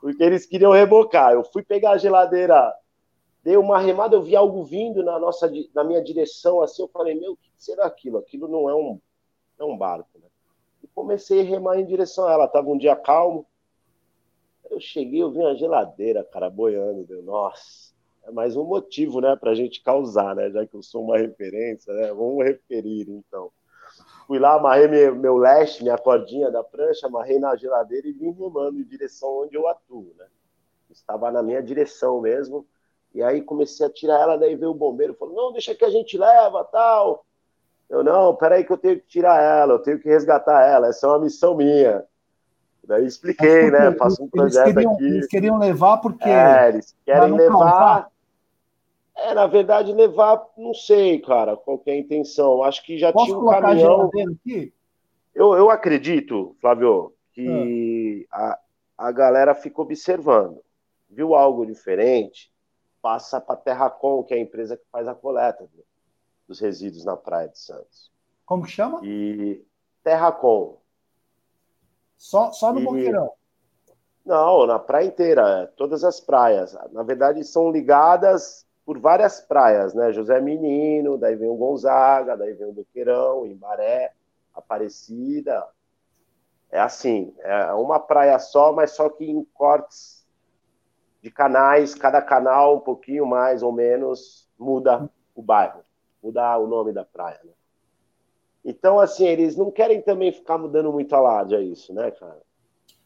[0.00, 1.32] Porque eles queriam rebocar.
[1.32, 2.72] Eu fui pegar a geladeira,
[3.42, 7.18] dei uma remada, eu vi algo vindo na nossa, na minha direção, assim, eu falei,
[7.18, 8.18] meu, o que será aquilo?
[8.18, 9.00] Aquilo não é um,
[9.58, 10.28] é um barco, né?
[10.94, 12.48] Comecei a remar em direção a ela.
[12.48, 13.46] Tava um dia calmo.
[14.70, 17.04] Eu cheguei, eu vi uma geladeira, cara, boiando.
[17.04, 17.92] Deu, nossa,
[18.24, 20.50] é mais um motivo, né, pra gente causar, né?
[20.50, 22.08] Já que eu sou uma referência, né?
[22.08, 23.50] Vamos referir, então.
[24.26, 28.30] Fui lá, amarrei meu, meu leste, minha cordinha da prancha, amarrei na geladeira e vim
[28.30, 30.26] remando em direção onde eu atuo, né?
[30.90, 32.66] Estava na minha direção mesmo.
[33.14, 35.90] E aí comecei a tirar ela, daí veio o bombeiro, falou, não, deixa que a
[35.90, 37.26] gente leva, tal.
[37.92, 41.06] Eu, não, peraí que eu tenho que tirar ela, eu tenho que resgatar ela, essa
[41.06, 42.02] é uma missão minha.
[42.82, 43.92] Daí expliquei, né?
[43.92, 45.04] Faço um projeto eles queriam, aqui.
[45.04, 46.26] Eles queriam levar porque.
[46.26, 48.10] É, eles querem levar.
[49.14, 52.62] É, na verdade, levar, não sei, cara, qual é a intenção.
[52.62, 54.10] Acho que já Posso tinha um caminhão.
[55.34, 58.58] Eu, eu acredito, Flávio, que ah.
[58.96, 60.62] a, a galera fica observando.
[61.10, 62.50] Viu algo diferente,
[63.02, 65.68] passa para a Terracom, que é a empresa que faz a coleta
[66.52, 68.12] dos resíduos na Praia de Santos.
[68.44, 69.00] Como que chama?
[69.02, 69.64] E
[70.04, 70.78] Terracom.
[72.16, 72.84] Só, só no e...
[72.84, 73.32] Boqueirão?
[74.24, 76.76] Não, na praia inteira, todas as praias.
[76.92, 80.12] Na verdade, são ligadas por várias praias, né?
[80.12, 84.12] José Menino, daí vem o Gonzaga, daí vem o Boqueirão, Imbaré,
[84.54, 85.66] Aparecida.
[86.70, 90.24] É assim, é uma praia só, mas só que em cortes
[91.20, 95.82] de canais, cada canal um pouquinho mais ou menos muda o bairro
[96.22, 97.52] mudar o nome da praia, né?
[98.64, 102.40] Então, assim, eles não querem também ficar mudando muito a isso, né, cara?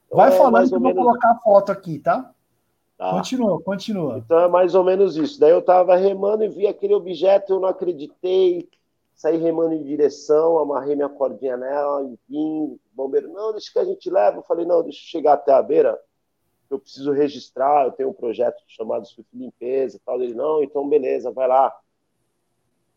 [0.07, 2.33] Então, Vai é falando que eu vou colocar a foto aqui, tá?
[2.99, 3.11] tá?
[3.11, 4.19] Continua, continua.
[4.19, 5.41] Então é mais ou menos isso.
[5.41, 8.69] Daí eu tava remando e vi aquele objeto, eu não acreditei,
[9.15, 14.11] saí remando em direção, amarrei minha cordinha nela, enfim, bombeiro, não, deixa que a gente
[14.11, 14.39] leva.
[14.39, 15.99] Eu falei, não, deixa eu chegar até a beira,
[16.71, 20.21] eu preciso registrar, eu tenho um projeto chamado Swift Limpeza e tal.
[20.21, 21.75] Ele, não, então beleza, vai lá.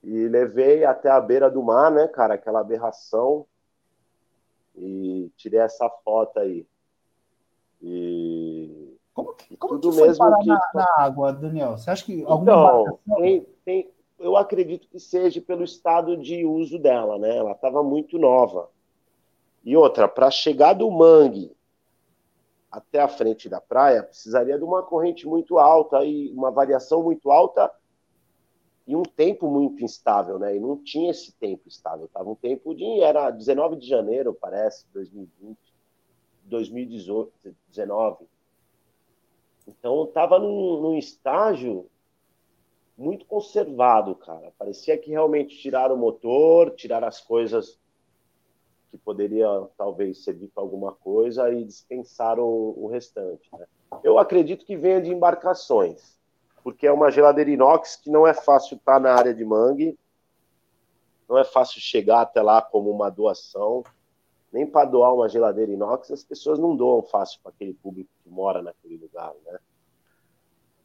[0.04, 2.36] E levei até a beira do mar, né, cara?
[2.36, 3.46] Aquela aberração.
[4.76, 6.66] E tirei essa foto aí.
[7.82, 8.98] E.
[9.14, 10.48] Como que, como tudo que foi mesmo parar que...
[10.48, 11.78] na, na, água, Daniel?
[11.78, 16.80] Você acha que alguma então, tem, tem, eu acredito que seja pelo estado de uso
[16.80, 17.36] dela, né?
[17.36, 18.70] Ela estava muito nova.
[19.64, 21.54] E outra, para chegar do mangue
[22.72, 27.32] até a frente da praia, precisaria de uma corrente muito alta e uma variação muito
[27.32, 27.70] alta
[28.90, 30.56] e um tempo muito instável, né?
[30.56, 32.10] E não tinha esse tempo estável.
[32.12, 35.60] Tava um tempo de era 19 de janeiro, parece, 2020,
[36.46, 38.26] 2019.
[39.68, 41.86] Então tava num, num estágio
[42.98, 44.52] muito conservado, cara.
[44.58, 47.80] Parecia que realmente tiraram o motor, tiraram as coisas
[48.90, 49.48] que poderia
[49.78, 53.52] talvez servir para alguma coisa e dispensaram o restante.
[53.54, 53.68] Né?
[54.04, 56.19] Eu acredito que venha de embarcações
[56.70, 59.98] porque é uma geladeira inox que não é fácil estar tá na área de mangue,
[61.28, 63.84] não é fácil chegar até lá como uma doação,
[64.54, 68.30] nem para doar uma geladeira inox, as pessoas não doam fácil para aquele público que
[68.30, 69.58] mora naquele lugar, né?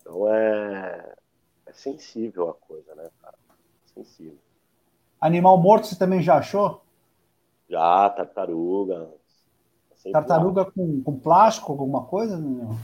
[0.01, 1.15] Então é,
[1.67, 3.37] é sensível a coisa, né, cara?
[3.95, 4.39] Sensível.
[5.21, 6.81] Animal morto você também já achou?
[7.69, 9.11] Já, tartaruga.
[10.11, 12.39] Tartaruga com, com plástico, alguma coisa?
[12.39, 12.75] Não?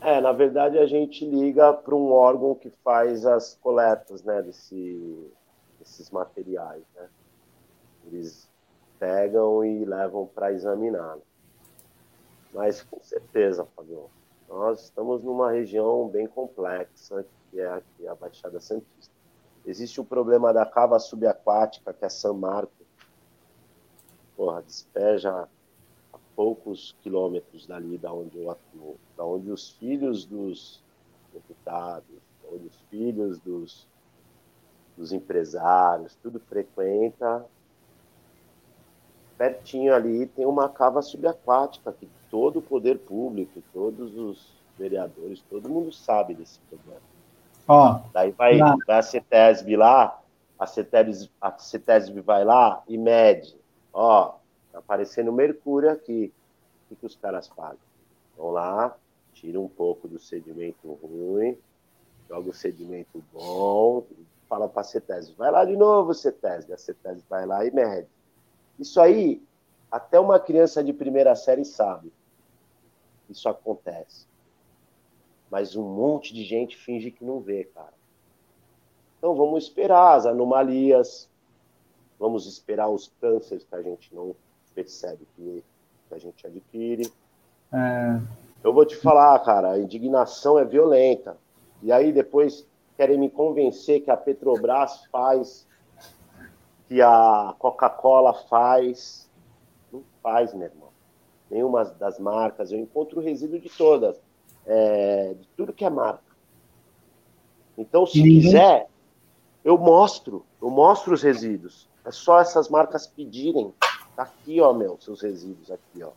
[0.00, 5.30] É, na verdade a gente liga para um órgão que faz as coletas, né, desse,
[5.78, 7.08] desses materiais, né?
[8.06, 8.48] Eles
[8.98, 11.18] pegam e levam para examinar.
[12.52, 14.10] Mas com certeza, Fabio,
[14.48, 19.14] nós estamos numa região bem complexa, que é aqui a Baixada Santista.
[19.66, 22.72] Existe o problema da cava subaquática, que é San Marco.
[24.34, 25.46] Porra, despeja
[26.40, 30.82] poucos quilômetros dali da onde eu atuo, da onde os filhos dos
[31.34, 32.16] deputados,
[32.50, 33.86] onde os filhos dos,
[34.96, 37.44] dos empresários, tudo frequenta.
[39.36, 45.68] Pertinho ali tem uma cava subaquática que todo o poder público, todos os vereadores, todo
[45.68, 47.02] mundo sabe desse problema.
[47.68, 50.18] Ó, Daí vai, vai a CETESB lá,
[50.58, 53.54] a CETESB, a CETESB vai lá e mede.
[53.92, 54.39] Ó,
[54.72, 56.32] tá aparecendo mercúrio aqui.
[56.84, 57.78] O que, que os caras fazem?
[58.36, 58.96] Vão lá,
[59.32, 61.56] tira um pouco do sedimento ruim,
[62.28, 64.04] joga o sedimento bom,
[64.48, 66.72] fala para a CETESB, vai lá de novo, CETESB.
[66.72, 68.08] A CETESB vai lá e mede.
[68.78, 69.42] Isso aí,
[69.90, 72.12] até uma criança de primeira série sabe.
[73.28, 74.30] Isso acontece
[75.50, 77.92] mas um monte de gente finge que não vê, cara.
[79.18, 81.28] Então vamos esperar as anomalias,
[82.18, 84.34] vamos esperar os cânceres que a gente não
[84.74, 85.64] percebe que,
[86.10, 87.10] a gente adquire.
[87.72, 88.20] é,
[88.64, 91.36] Eu vou te falar, cara, a indignação é violenta.
[91.82, 95.66] E aí depois querem me convencer que a Petrobras faz,
[96.88, 99.30] que a Coca-Cola faz.
[99.92, 100.88] Não faz, meu irmão.
[101.48, 102.72] Nenhuma das marcas.
[102.72, 104.20] Eu encontro o resíduo de todas
[104.66, 106.22] é, de tudo que é marca.
[107.78, 108.88] Então, se Ninguém- quiser,
[109.64, 111.88] eu mostro, eu mostro os resíduos.
[112.04, 113.72] É só essas marcas pedirem.
[114.16, 116.10] Tá aqui, ó, meu, seus resíduos aqui, ó.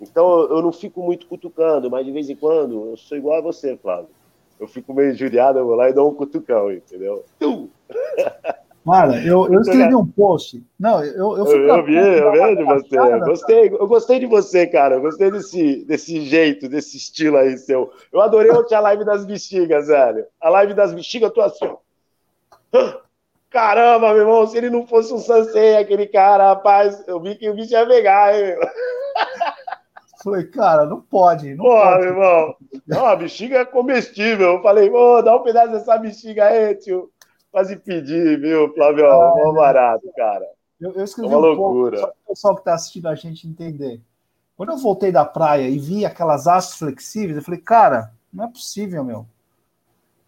[0.00, 3.42] Então, eu não fico muito cutucando, mas de vez em quando, eu sou igual a
[3.42, 4.08] você, Flávio.
[4.58, 7.24] Eu fico meio injuriado, eu vou lá e dou um cutucão, entendeu?
[7.38, 7.68] Tum!
[8.86, 10.64] Mara, eu, eu escrevi um post.
[10.78, 13.18] Não, eu, eu fui Eu, eu vi, eu vi de você.
[13.18, 14.94] gostei, eu gostei de você, cara.
[14.94, 17.92] Eu gostei desse, desse jeito, desse estilo aí seu.
[18.12, 20.24] Eu adorei ontem a live das bexigas, velho.
[20.40, 23.00] A live das bexigas, eu tô assim, ó.
[23.50, 27.48] Caramba, meu irmão, se ele não fosse um Sansei, aquele cara, rapaz, eu vi que
[27.48, 28.60] o bicho ia pegar, hein, meu?
[30.22, 32.00] Falei, cara, não pode, não Porra, pode.
[32.00, 32.56] meu irmão.
[32.86, 34.54] Não, a bexiga é comestível.
[34.54, 37.10] Eu falei, ô, dá um pedaço dessa bexiga aí, tio.
[37.52, 39.04] Quase pedir, viu, Flávio?
[39.06, 40.44] Mó barato, cara.
[40.80, 41.98] Eu, eu escrevi É uma um pouco loucura.
[41.98, 44.00] só para o pessoal que está assistindo a gente entender.
[44.56, 48.48] Quando eu voltei da praia e vi aquelas hastes flexíveis, eu falei, cara, não é
[48.48, 49.26] possível, meu.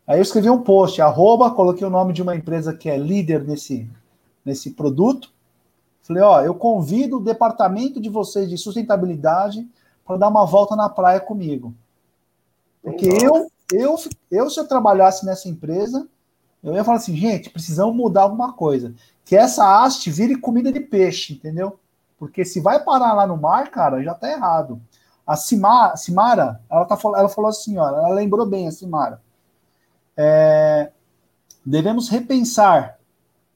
[0.08, 3.44] Aí eu escrevi um post, arroba, coloquei o nome de uma empresa que é líder
[3.44, 3.86] nesse,
[4.42, 5.30] nesse produto.
[6.02, 9.68] Falei, ó, eu convido o departamento de vocês de sustentabilidade
[10.06, 11.74] para dar uma volta na praia comigo.
[12.82, 13.96] Porque eu, eu,
[14.30, 16.08] eu, se eu trabalhasse nessa empresa,
[16.62, 18.94] eu ia falar assim, gente, precisamos mudar alguma coisa.
[19.26, 21.78] Que essa haste vire comida de peixe, entendeu?
[22.18, 24.80] Porque se vai parar lá no mar, cara, já tá errado.
[25.26, 29.20] A Simara, Simara ela, tá, ela falou assim, ó, ela lembrou bem a Simara.
[30.20, 30.90] É,
[31.64, 32.98] devemos repensar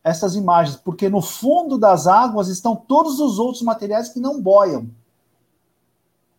[0.05, 4.89] essas imagens, porque no fundo das águas estão todos os outros materiais que não boiam.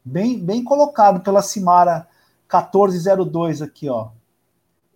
[0.03, 2.07] Bem, bem colocado pela Simara
[2.49, 4.09] 1402 aqui, ó.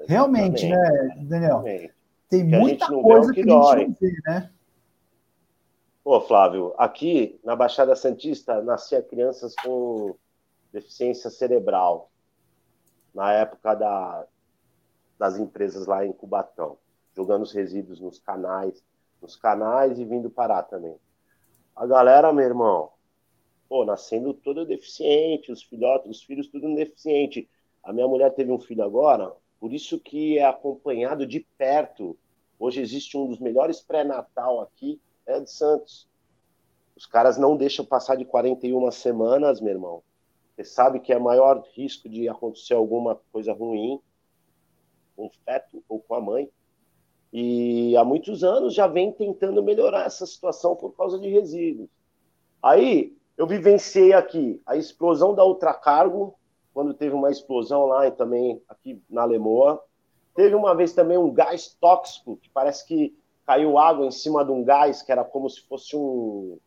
[0.08, 1.58] Realmente, né, Daniel?
[1.66, 1.94] Exatamente.
[2.30, 3.88] Tem Que muita coisa que, que a gente dói.
[3.88, 4.50] não vê, né?
[6.04, 10.16] Pô, Flávio, aqui na Baixada Santista nascia crianças com
[10.72, 12.10] deficiência cerebral
[13.14, 14.26] na época da,
[15.18, 16.78] das empresas lá em Cubatão,
[17.16, 18.84] jogando os resíduos nos canais,
[19.22, 20.96] nos canais e vindo parar também.
[21.76, 22.92] A galera, meu irmão,
[23.68, 27.50] pô, nascendo toda deficiente, os filhotes, os filhos tudo deficiente.
[27.84, 32.18] A minha mulher teve um filho agora, por isso que é acompanhado de perto.
[32.60, 36.08] Hoje existe um dos melhores pré-natal aqui, é de Santos.
[36.96, 40.04] Os caras não deixam passar de 41 semanas, meu irmão.
[40.56, 44.02] Você sabe que é maior risco de acontecer alguma coisa ruim
[45.18, 46.50] com o feto ou com a mãe.
[47.34, 51.90] E há muitos anos já vem tentando melhorar essa situação por causa de resíduos.
[52.64, 56.36] Aí eu vivenciei aqui a explosão da Ultracargo,
[56.74, 59.84] quando teve uma explosão lá e também aqui na Lemoa.
[60.36, 64.52] Teve uma vez também um gás tóxico, que parece que caiu água em cima de
[64.52, 66.60] um gás que era como se fosse um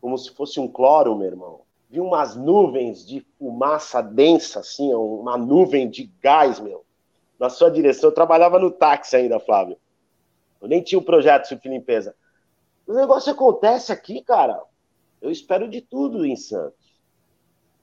[0.00, 1.60] como se fosse um cloro, meu irmão.
[1.88, 6.84] Vi umas nuvens de fumaça densa, assim, uma nuvem de gás, meu,
[7.38, 8.10] na sua direção.
[8.10, 9.78] Eu trabalhava no táxi ainda, Flávio.
[10.60, 12.14] Eu nem tinha um projeto de limpeza.
[12.86, 14.60] O negócio acontece aqui, cara.
[15.20, 16.78] Eu espero de tudo em Santos.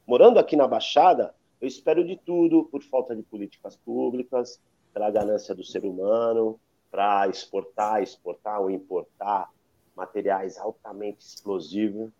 [0.06, 4.60] Morando aqui na Baixada, eu espero de tudo por falta de políticas públicas,
[4.94, 9.50] pela ganância do ser humano, para exportar, exportar ou importar
[9.96, 12.12] materiais altamente explosivos,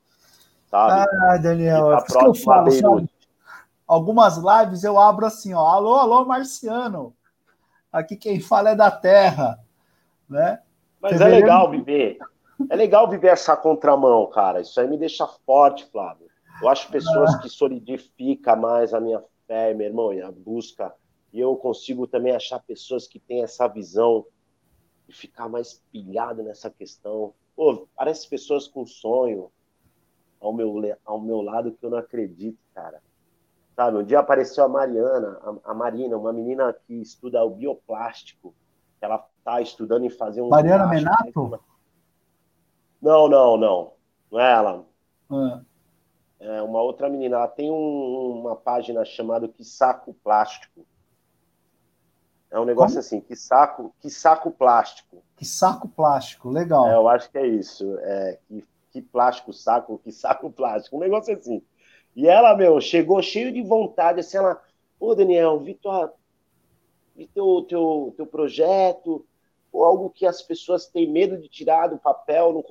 [0.70, 1.10] sabe?
[1.24, 3.10] Ah, Daniel, é que eu falo, sabe?
[3.88, 7.14] Algumas lives eu abro assim, ó, alô, alô, Marciano.
[7.92, 9.60] Aqui quem fala é da terra,
[10.30, 10.62] né?
[11.00, 11.38] Mas Fevereiro...
[11.38, 12.18] é legal viver.
[12.70, 14.62] É legal viver essa contramão, cara.
[14.62, 16.28] Isso aí me deixa forte, Flávio.
[16.62, 20.94] Eu acho pessoas que solidificam mais a minha fé, meu irmão, e a busca.
[21.34, 24.26] E eu consigo também achar pessoas que têm essa visão
[25.08, 27.34] de ficar mais pilhado nessa questão.
[27.56, 29.52] Pô, parece pessoas com sonho
[30.40, 30.74] ao meu,
[31.04, 33.02] ao meu lado que eu não acredito, cara.
[33.82, 38.54] Sabe, um dia apareceu a Mariana, a, a Marina, uma menina que estuda o bioplástico.
[39.02, 40.50] Ela está estudando em fazer um.
[40.50, 41.50] Mariana Menato?
[41.50, 41.58] Né?
[43.02, 43.94] Não, não, não.
[44.32, 44.86] Não é ela.
[45.32, 45.62] Ah.
[46.40, 47.38] É uma outra menina.
[47.38, 50.86] Ela tem um, uma página chamada Que Saco Plástico.
[52.52, 53.00] É um negócio Como?
[53.00, 55.24] assim, que saco, que saco plástico.
[55.36, 56.88] Que saco plástico, legal.
[56.88, 57.98] É, eu acho que é isso.
[58.02, 60.98] É, que, que plástico saco, que saco plástico.
[60.98, 61.64] Um negócio assim.
[62.16, 64.62] E ela, meu, chegou cheio de vontade, assim, ela,
[65.00, 66.14] ô Daniel, vi, tua,
[67.16, 69.26] vi teu, teu, teu projeto,
[69.72, 72.64] ou algo que as pessoas têm medo de tirar do papel, não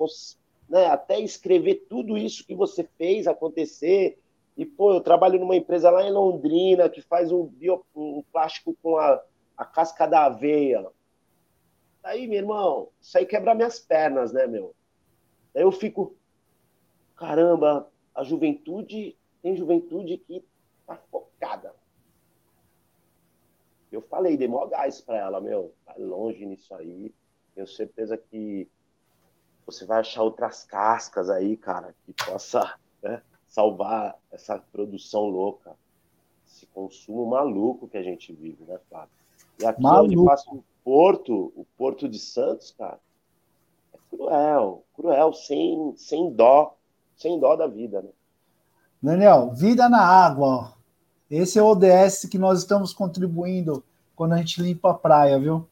[0.69, 4.19] né, até escrever tudo isso que você fez acontecer.
[4.55, 8.77] E, pô, eu trabalho numa empresa lá em Londrina que faz um, bio, um plástico
[8.81, 9.21] com a,
[9.57, 10.85] a casca da aveia.
[12.03, 14.73] Aí, meu irmão, isso aí quebra minhas pernas, né, meu?
[15.55, 16.15] Aí eu fico,
[17.15, 20.43] caramba, a juventude tem juventude que
[20.85, 21.73] tá focada.
[23.91, 27.13] Eu falei, dei mó gás para ela, meu, tá longe nisso aí.
[27.53, 28.69] Tenho certeza que
[29.65, 35.75] você vai achar outras cascas aí, cara, que possa né, salvar essa produção louca,
[36.47, 39.11] esse consumo maluco que a gente vive, né, Flávio?
[39.59, 40.05] E aqui maluco.
[40.05, 42.99] onde passa o Porto, o Porto de Santos, cara,
[43.93, 46.75] é cruel, cruel, sem, sem dó,
[47.15, 48.09] sem dó da vida, né?
[49.01, 50.47] Daniel, vida na água.
[50.47, 50.67] Ó.
[51.29, 53.83] Esse é o ODS que nós estamos contribuindo
[54.15, 55.67] quando a gente limpa a praia, viu?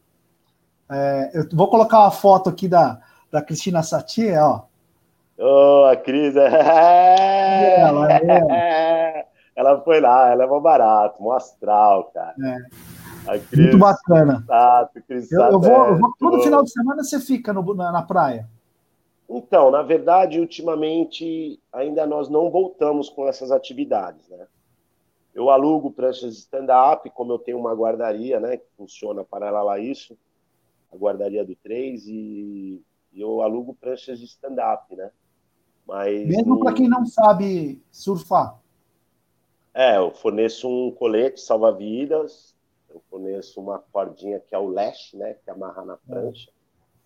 [0.90, 3.00] É, eu vou colocar uma foto aqui da,
[3.32, 4.62] da Cristina Satie, ó.
[5.38, 7.80] Ô, oh, a Cris, é...
[7.80, 9.26] ela, é...
[9.56, 12.36] ela foi lá, ela é mó barato, mó astral, cara.
[12.44, 13.40] É.
[13.40, 14.44] Cris, Muito bacana.
[14.48, 17.92] Sato, Cris, eu, eu, vou, eu vou, todo final de semana você fica no, na,
[17.92, 18.50] na praia.
[19.30, 24.48] Então, na verdade, ultimamente ainda nós não voltamos com essas atividades, né?
[25.36, 29.80] Eu alugo pranchas de stand-up, como eu tenho uma guardaria, né, que funciona paralela a
[29.80, 30.18] isso,
[30.92, 32.82] a guardaria do 3, e,
[33.14, 35.12] eu alugo pranchas de stand-up, né?
[35.86, 38.60] Mas Mesmo para quem não sabe surfar.
[39.74, 42.56] É, eu forneço um colete salva-vidas,
[42.90, 46.50] eu forneço uma cordinha que é o lash, né, que amarra na prancha,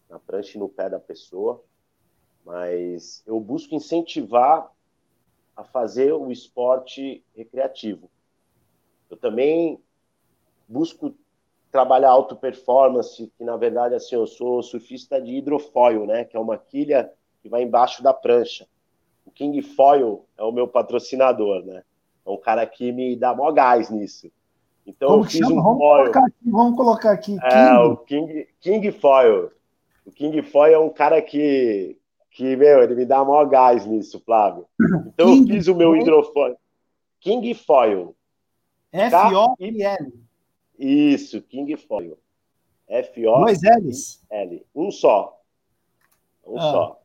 [0.09, 1.61] na prancha e no pé da pessoa
[2.45, 4.71] mas eu busco incentivar
[5.55, 8.09] a fazer o esporte recreativo.
[9.09, 9.79] Eu também
[10.67, 11.13] busco
[11.71, 16.39] trabalhar auto performance, que na verdade assim, eu sou surfista de hidrofoil, né, que é
[16.39, 18.67] uma quilha que vai embaixo da prancha.
[19.25, 21.83] O King Foil é o meu patrocinador, né?
[22.25, 24.29] É um cara que me dá mó gás nisso.
[24.85, 25.53] Então Como eu fiz chama?
[25.53, 26.01] um vamos foil.
[26.03, 27.37] Colocar aqui, vamos colocar aqui.
[27.41, 29.51] É, o King, King Foil.
[30.05, 31.97] O King Foil é um cara que
[32.34, 34.65] que, meu, ele me dá maior gás nisso, Flávio.
[35.13, 36.55] Então King eu fiz o meu hidrofone.
[37.19, 38.15] King Foil.
[38.91, 40.13] F-O-I-L.
[40.77, 42.17] Isso, King Foil.
[42.88, 43.45] F-O.
[43.45, 44.23] Dois L's?
[44.29, 44.65] L.
[44.75, 45.39] Um só.
[46.45, 46.61] Um ah.
[46.61, 47.01] só.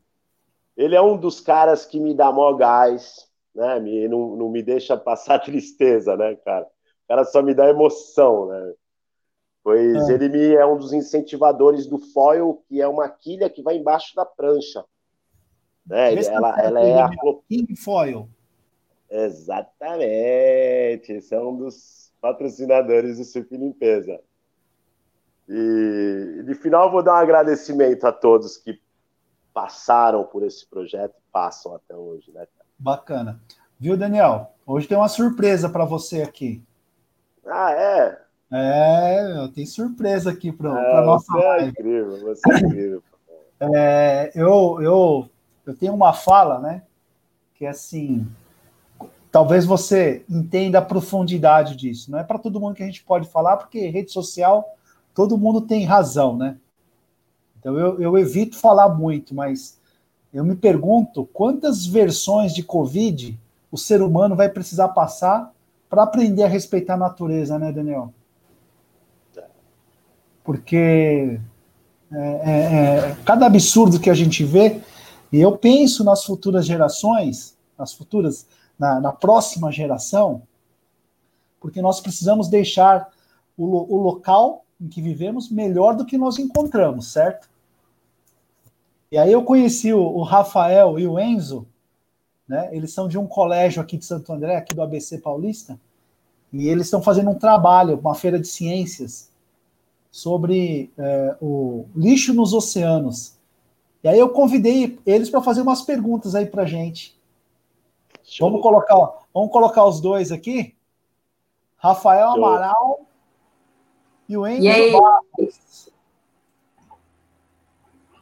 [0.77, 3.79] Ele é um dos caras que me dá maior gás, né?
[3.81, 6.65] Me, não, não me deixa passar tristeza, né, cara?
[6.65, 8.75] O cara só me dá emoção, né?
[9.63, 10.13] Pois ah.
[10.13, 14.15] ele me é um dos incentivadores do foil, que é uma quilha que vai embaixo
[14.17, 14.85] da prancha.
[15.89, 16.15] Né?
[16.15, 17.11] Ela, ela é a
[17.49, 18.29] King Foil.
[19.11, 20.03] Exatamente.
[21.13, 24.21] Esse é um dos patrocinadores do Surf Limpeza.
[25.49, 28.79] E de final vou dar um agradecimento a todos que
[29.55, 32.47] passaram por esse projeto e passam até hoje, né?
[32.79, 33.41] Bacana.
[33.81, 34.53] Viu, Daniel?
[34.67, 36.63] Hoje tem uma surpresa para você aqui.
[37.47, 38.21] Ah, é?
[38.51, 41.65] É, tem surpresa aqui para é, nossa você é live.
[41.65, 43.03] É incrível, você é incrível.
[43.61, 45.31] é, eu, eu
[45.71, 46.83] eu tenho uma fala, né?
[47.55, 48.27] Que é assim,
[49.31, 52.11] talvez você entenda a profundidade disso.
[52.11, 54.77] Não é para todo mundo que a gente pode falar, porque rede social,
[55.15, 56.57] todo mundo tem razão, né?
[57.59, 59.79] Então eu, eu evito falar muito, mas
[60.33, 63.39] eu me pergunto quantas versões de Covid
[63.71, 65.53] o ser humano vai precisar passar
[65.91, 68.13] para aprender a respeitar a natureza, né, Daniel?
[70.45, 71.39] Porque
[72.13, 74.81] é, é, é, cada absurdo que a gente vê,
[75.33, 78.47] e eu penso nas futuras gerações, nas futuras,
[78.79, 80.43] na, na próxima geração,
[81.61, 83.11] porque nós precisamos deixar
[83.57, 87.49] o, o local em que vivemos melhor do que nós encontramos, certo?
[89.11, 91.67] E aí eu conheci o, o Rafael e o Enzo,
[92.47, 92.69] né?
[92.73, 95.79] Eles são de um colégio aqui de Santo André, aqui do ABC Paulista,
[96.53, 99.31] e eles estão fazendo um trabalho, uma feira de ciências,
[100.11, 103.38] sobre é, o lixo nos oceanos.
[104.09, 107.21] E aí eu convidei eles para fazer umas perguntas aí para gente.
[108.41, 108.97] Vamos colocar,
[109.35, 110.75] vamos colocar os dois aqui.
[111.77, 112.47] Rafael Show.
[112.47, 113.01] Amaral
[114.27, 115.91] e o Enzo Barros.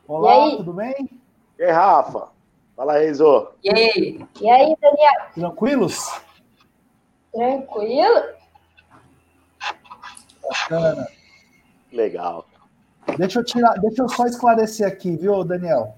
[0.08, 1.08] Olá, tudo bem?
[1.56, 2.32] E aí, Rafa?
[2.74, 3.52] Fala, Enzo.
[3.62, 4.26] E aí?
[4.40, 5.12] E aí, Daniel?
[5.34, 6.20] Tranquilos?
[7.32, 8.22] Tranquilo?
[10.42, 11.06] Bacana.
[11.92, 12.44] Legal.
[13.16, 15.94] Deixa eu tirar, deixa eu só esclarecer aqui, viu, Daniel?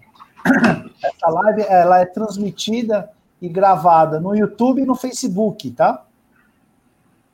[1.03, 3.11] Essa live ela é transmitida
[3.41, 6.05] e gravada no YouTube e no Facebook, tá?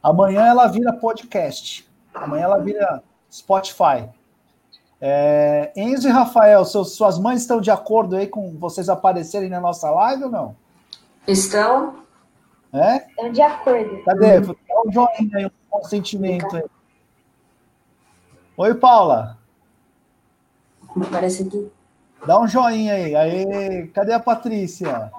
[0.03, 1.89] Amanhã ela vira podcast.
[2.15, 4.09] Amanhã ela vira Spotify.
[5.01, 9.61] É, Enzo e Rafael, seus, suas mães estão de acordo aí com vocês aparecerem na
[9.61, 10.57] nossa live ou não?
[11.27, 11.97] Estão.
[12.73, 12.97] É?
[13.09, 14.03] Estão de acordo.
[14.05, 14.41] Cadê?
[14.41, 14.55] Dá
[14.87, 16.65] um joinha aí, um consentimento aí.
[18.57, 19.39] Oi, Paula.
[21.01, 21.71] Aparece aqui.
[22.27, 23.15] Dá um joinha aí.
[23.15, 25.13] Aí, cadê a Patrícia?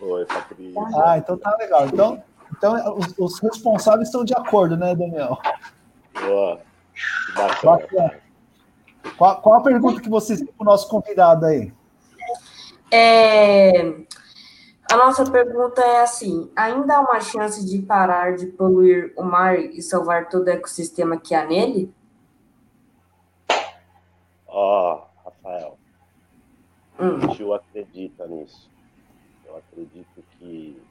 [0.00, 0.82] Oi, Patrícia.
[1.04, 1.86] Ah, então tá legal.
[1.86, 2.22] Então,
[2.56, 5.38] então os, os responsáveis estão de acordo, né, Daniel?
[6.20, 6.60] Boa.
[7.62, 8.20] Bacana.
[9.16, 11.72] Qual, qual a pergunta que vocês têm para o nosso convidado aí?
[12.90, 13.80] É,
[14.90, 19.58] a nossa pergunta é assim: ainda há uma chance de parar de poluir o mar
[19.58, 21.92] e salvar todo o ecossistema que há nele?
[24.60, 25.78] Ó, oh, Rafael,
[26.98, 27.32] hum.
[27.38, 28.68] eu acredito nisso.
[29.46, 30.82] Eu acredito que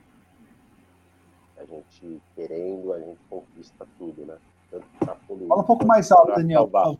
[1.57, 4.38] a gente querendo, a gente conquista tudo, né?
[4.72, 5.49] Tanto para poluir.
[5.49, 6.61] Fala um pouco mais alto, Daniel.
[6.61, 6.95] Salvar.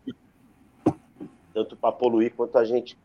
[1.53, 2.99] Tanto para poluir quanto a gente.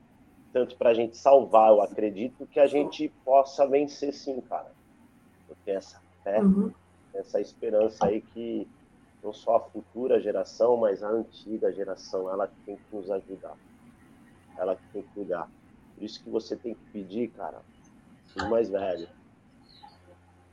[0.52, 1.70] Tanto para a gente salvar.
[1.70, 4.72] Eu acredito que a gente possa vencer sim, cara.
[5.48, 6.72] Eu tenho essa fé, uhum.
[7.14, 8.68] essa esperança aí que
[9.22, 13.56] não só a futura geração, mas a antiga geração, ela que tem que nos ajudar.
[14.58, 15.48] Ela que tem que cuidar.
[15.94, 17.62] Por isso que você tem que pedir, cara,
[18.36, 19.08] os mais velhos.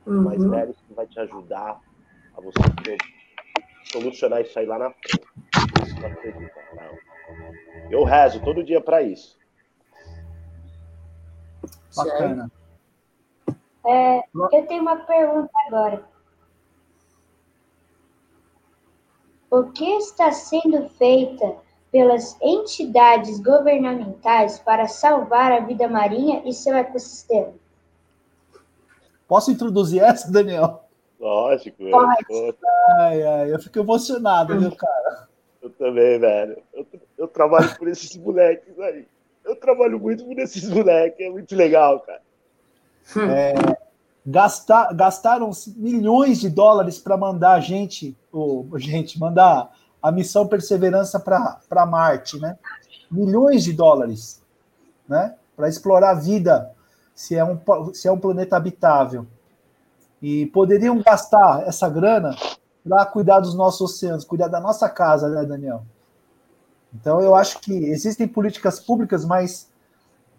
[0.06, 0.22] Os uhum.
[0.22, 1.80] mais velhos que vai te ajudar
[2.36, 2.96] a você
[3.90, 5.26] solucionar isso aí lá na frente.
[5.82, 6.98] Isso que eu acredito, cara.
[7.90, 9.38] Eu rezo todo dia para isso.
[11.96, 12.50] Bacana.
[13.84, 14.18] É,
[14.52, 16.09] eu tenho uma pergunta agora.
[19.50, 21.56] O que está sendo feita
[21.90, 27.52] pelas entidades governamentais para salvar a vida marinha e seu ecossistema?
[29.26, 30.84] Posso introduzir essa, Daniel?
[31.18, 31.78] Lógico.
[31.90, 32.56] Pode.
[33.00, 35.28] Ai, ai, eu fico emocionado, viu, cara?
[35.60, 36.62] Eu também, velho.
[36.72, 36.86] Eu,
[37.18, 39.06] eu trabalho por esses moleques aí.
[39.44, 42.22] Eu trabalho muito por esses moleques, é muito legal, cara.
[43.16, 43.54] É,
[44.24, 49.70] gastar, gastaram milhões de dólares para mandar a gente, oh, gente, mandar
[50.02, 52.58] a missão Perseverança para Marte, né?
[53.10, 54.42] Milhões de dólares,
[55.08, 55.34] né?
[55.56, 56.72] Para explorar a vida,
[57.14, 57.58] se é, um,
[57.92, 59.26] se é um planeta habitável.
[60.22, 62.34] E poderiam gastar essa grana
[62.82, 65.82] para cuidar dos nossos oceanos, cuidar da nossa casa, né, Daniel?
[66.94, 69.69] Então, eu acho que existem políticas públicas, mas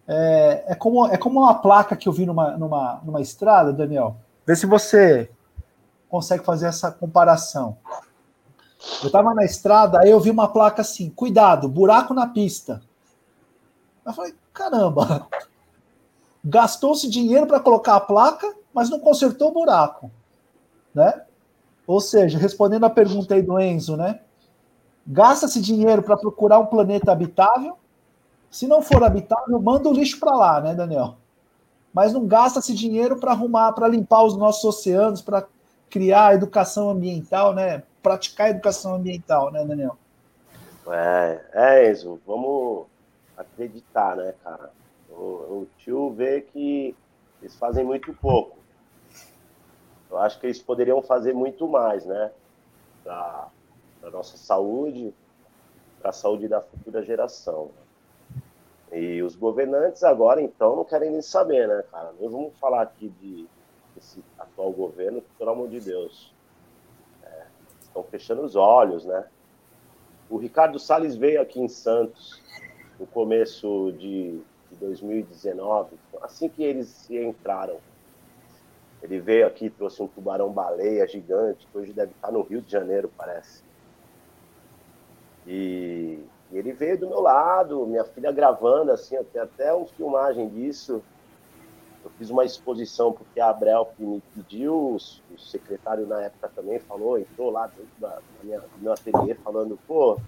[0.08, 4.18] é, é, como, é como uma placa que eu vi numa, numa, numa estrada, Daniel.
[4.45, 5.30] Vê se você
[6.10, 7.78] consegue fazer essa comparação.
[9.02, 12.82] Eu estava na estrada, aí eu vi uma placa assim: cuidado, buraco na pista.
[14.06, 15.28] Eu falei: caramba,
[16.43, 20.12] gastou-se dinheiro para colocar a placa, mas não consertou o buraco,
[20.93, 21.24] né?
[21.86, 24.22] Ou seja, respondendo a pergunta aí do Enzo, né?
[25.06, 27.78] Gasta-se dinheiro para procurar um planeta habitável,
[28.52, 31.16] se não for habitável, manda o lixo para lá, né, Daniel?
[31.93, 35.47] Mas não gasta-se dinheiro para arrumar, para limpar os nossos oceanos, para
[35.89, 37.84] criar educação ambiental, né?
[38.04, 39.97] Praticar educação ambiental, né, Daniel?
[40.88, 42.88] É, é Enzo, vamos
[43.38, 44.72] acreditar, né, cara?
[45.10, 46.93] O, o tio vê que
[47.41, 48.58] eles fazem muito pouco.
[50.10, 52.32] Eu acho que eles poderiam fazer muito mais, né?
[53.02, 53.47] Para
[54.04, 55.14] a nossa saúde,
[56.02, 57.72] para a saúde da futura geração.
[58.92, 62.14] E os governantes agora, então, não querem nem saber, né, cara?
[62.20, 63.48] Nós vamos falar aqui de
[63.98, 66.34] esse atual governo, pelo amor de Deus,
[67.24, 67.46] é,
[67.82, 69.26] estão fechando os olhos, né?
[70.30, 72.42] O Ricardo Salles veio aqui em Santos
[73.00, 77.78] no começo de, de 2019, assim que eles entraram.
[79.02, 83.12] Ele veio aqui, trouxe um tubarão-baleia gigante, que hoje deve estar no Rio de Janeiro,
[83.18, 83.64] parece.
[85.48, 86.20] E,
[86.52, 91.02] e ele veio do meu lado, minha filha gravando, assim, tenho até uma filmagem disso.
[92.04, 97.18] Eu fiz uma exposição porque a Abrel me pediu, o secretário na época também falou,
[97.18, 100.20] entrou lá dentro da, da minha, do meu ateliê falando, pô,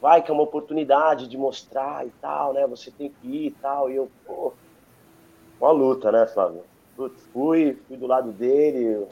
[0.00, 2.66] vai que é uma oportunidade de mostrar e tal, né?
[2.66, 3.90] Você tem que ir e tal.
[3.90, 4.52] E eu, pô,
[5.60, 6.62] uma luta, né, Flávio?
[7.32, 9.06] fui, fui do lado dele,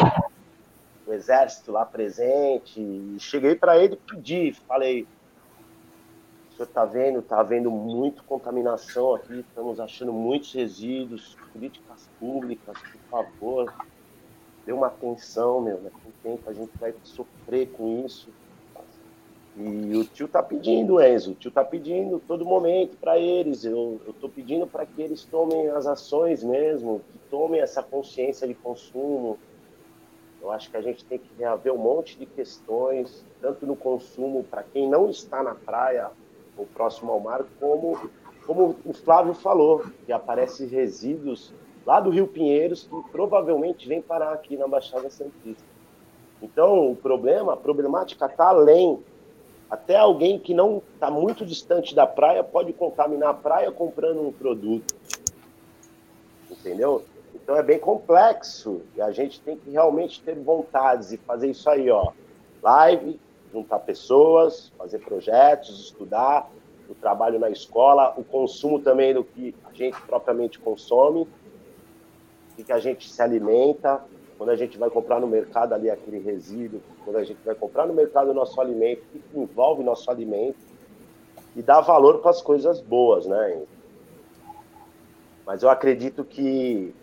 [1.07, 5.07] o exército lá presente, e cheguei para ele e pedi, falei,
[6.61, 13.01] senhor está vendo, está havendo muito contaminação aqui, estamos achando muitos resíduos, políticas públicas, por
[13.11, 13.75] favor,
[14.67, 15.91] dê uma atenção, meu, né?
[15.91, 18.29] com tempo a gente vai sofrer com isso.
[19.57, 23.65] E o tio tá pedindo, Enzo, o tio tá pedindo todo momento para eles.
[23.65, 28.47] Eu, eu tô pedindo para que eles tomem as ações mesmo, que tomem essa consciência
[28.47, 29.39] de consumo.
[30.41, 34.45] Eu acho que a gente tem que reaver um monte de questões, tanto no consumo
[34.45, 36.11] para quem não está na praia
[36.61, 37.99] ou próximo ao mar, como,
[38.47, 41.53] como o Flávio falou, que aparecem resíduos
[41.87, 45.65] lá do Rio Pinheiros que provavelmente vêm parar aqui na Baixada Santista.
[46.43, 49.03] Então, o problema, a problemática está além
[49.71, 54.33] até alguém que não está muito distante da praia pode contaminar a praia comprando um
[54.33, 54.97] produto.
[56.51, 57.05] Entendeu?
[57.33, 61.71] Então é bem complexo e a gente tem que realmente ter vontades e fazer isso
[61.71, 62.11] aí, ó.
[62.61, 63.21] Live,
[63.53, 66.51] juntar pessoas, fazer projetos, estudar,
[66.89, 71.27] o trabalho na escola, o consumo também do que a gente propriamente consome,
[72.59, 74.03] o que a gente se alimenta,
[74.37, 77.87] quando a gente vai comprar no mercado ali aquele resíduo, quando a gente vai comprar
[77.87, 80.59] no mercado o nosso alimento, que envolve nosso alimento,
[81.55, 83.63] e dar valor para as coisas boas, né?
[85.45, 86.95] Mas eu acredito que,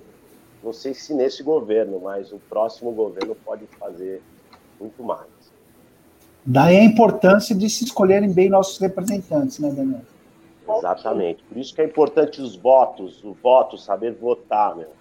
[0.64, 4.22] não sei se nesse governo, mas o próximo governo pode fazer
[4.80, 5.37] muito mais.
[6.50, 10.02] Daí a importância de se escolherem bem nossos representantes, né, Daniel?
[10.78, 11.44] Exatamente.
[11.44, 14.98] Por isso que é importante os votos, o voto, saber votar, meu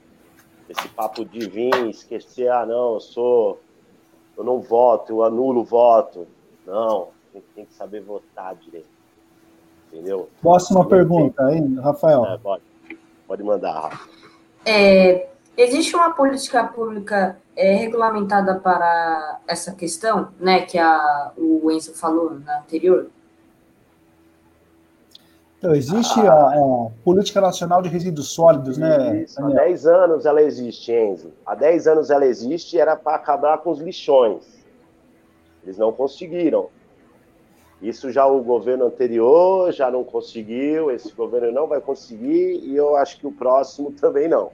[0.68, 3.60] esse papo de vir, esquecer, ah, não, eu sou.
[4.36, 6.26] Eu não voto, eu anulo o voto.
[6.66, 8.88] Não, a gente tem que saber votar direito.
[9.90, 10.28] Entendeu?
[10.42, 12.26] Próxima pergunta aí, Rafael.
[12.26, 12.62] É, pode,
[13.26, 14.08] pode mandar, Rafa.
[14.66, 21.94] É, existe uma política pública é, regulamentada para essa questão, né, que a, o Enzo
[21.94, 23.08] falou na anterior?
[25.58, 29.22] Então, existe a, a, Política Nacional de Resíduos Sólidos, né?
[29.22, 31.32] Isso, há 10 anos ela existe, Enzo.
[31.46, 34.44] Há 10 anos ela existe e era para acabar com os lixões.
[35.64, 36.68] Eles não conseguiram.
[37.80, 42.96] Isso já o governo anterior já não conseguiu, esse governo não vai conseguir e eu
[42.96, 44.50] acho que o próximo também não.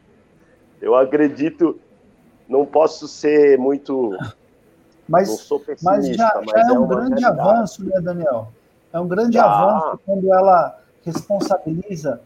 [0.82, 1.78] Eu acredito,
[2.48, 4.18] não posso ser muito.
[5.08, 7.48] Mas, não sou pessimista, mas já, já mas é um é grande realidade.
[7.48, 8.48] avanço, né, Daniel?
[8.92, 9.44] É um grande já.
[9.44, 12.20] avanço quando ela responsabiliza,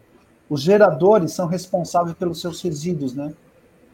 [0.49, 3.31] os geradores são responsáveis pelos seus resíduos, né?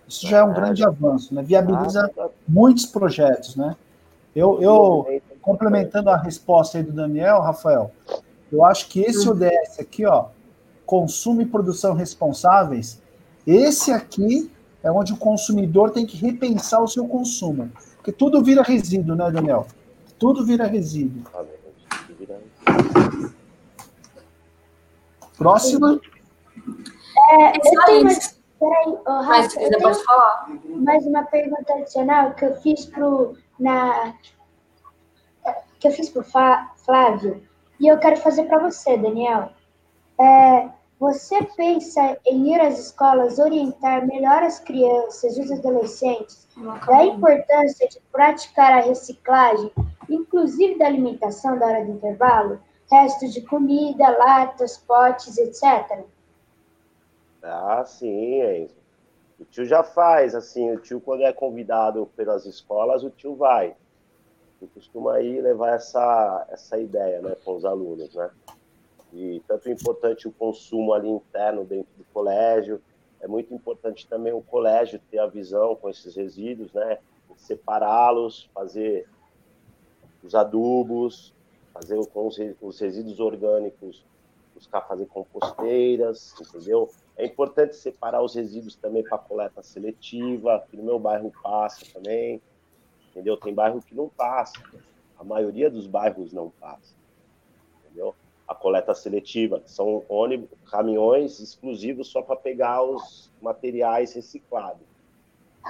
[0.07, 1.43] Isso já é um grande avanço, né?
[1.43, 2.09] Viabiliza
[2.47, 3.75] muitos projetos, né?
[4.33, 7.91] Eu, eu complementando a resposta aí do Daniel, Rafael,
[8.51, 10.27] eu acho que esse ODS aqui, ó,
[10.85, 13.02] consumo e produção responsáveis,
[13.45, 14.51] esse aqui
[14.83, 17.71] é onde o consumidor tem que repensar o seu consumo.
[17.95, 19.65] Porque tudo vira resíduo, né, Daniel?
[20.19, 21.23] Tudo vira resíduo.
[25.37, 25.99] Próxima.
[27.29, 30.49] É, eu tenho mais, peraí, oh, Rafa, Mas pode falar.
[30.65, 34.13] Mais uma pergunta adicional que eu fiz pro na
[35.79, 37.43] que eu fiz pro Flávio
[37.79, 39.49] e eu quero fazer para você, Daniel.
[40.19, 40.69] É,
[41.03, 46.47] você pensa em ir às escolas orientar melhor as crianças e os adolescentes
[46.87, 49.69] da importância de praticar a reciclagem,
[50.09, 52.57] inclusive da alimentação da hora do intervalo?
[52.89, 56.05] restos de comida, latas, potes, etc.
[57.41, 58.75] Ah, sim, é isso.
[59.39, 63.75] O tio já faz, assim, o tio quando é convidado pelas escolas, o tio vai.
[64.61, 68.29] E costuma ir levar essa, essa ideia, né, com os alunos, né?
[69.13, 72.81] E tanto é importante o consumo ali interno dentro do colégio,
[73.21, 76.99] é muito importante também o colégio ter a visão com esses resíduos, né?
[77.37, 79.07] Separá-los, fazer
[80.23, 81.33] os adubos,
[81.73, 84.05] fazer com os, os resíduos orgânicos,
[84.53, 86.89] buscar fazer composteiras, entendeu?
[87.15, 92.41] É importante separar os resíduos também para coleta seletiva, que no meu bairro passa também,
[93.09, 93.37] entendeu?
[93.37, 94.61] Tem bairro que não passa,
[95.17, 96.95] a maioria dos bairros não passa,
[97.79, 98.15] entendeu?
[98.47, 104.85] A coleta seletiva, que são ônibus, caminhões exclusivos só para pegar os materiais reciclados.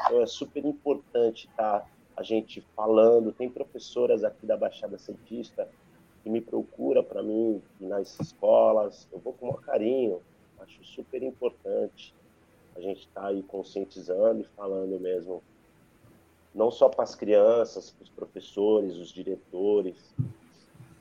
[0.05, 1.85] Então é super importante tá,
[2.17, 3.31] a gente falando.
[3.31, 5.69] Tem professoras aqui da Baixada Santista
[6.23, 9.07] que me procura para mim nas escolas.
[9.11, 10.21] Eu vou com um carinho.
[10.59, 12.15] Acho super importante
[12.75, 15.43] a gente estar tá aí conscientizando e falando mesmo,
[16.55, 20.13] não só para as crianças, para os professores, os diretores,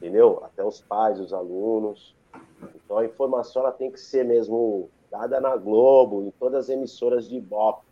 [0.02, 0.42] entendeu?
[0.44, 2.12] Até os pais, os alunos.
[2.74, 7.28] Então a informação ela tem que ser mesmo dada na Globo, em todas as emissoras
[7.28, 7.86] de Ibope.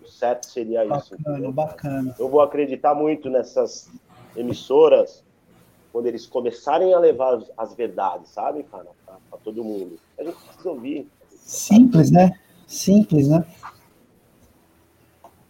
[0.00, 1.16] O certo seria bacana, isso.
[1.16, 2.14] Bacana, bacana.
[2.18, 3.90] Eu vou acreditar muito nessas
[4.36, 5.24] emissoras
[5.92, 9.98] quando eles começarem a levar as verdades, sabe, cara, para todo mundo.
[10.18, 11.08] A gente precisa ouvir.
[11.30, 12.38] Simples, né?
[12.66, 13.44] Simples, né?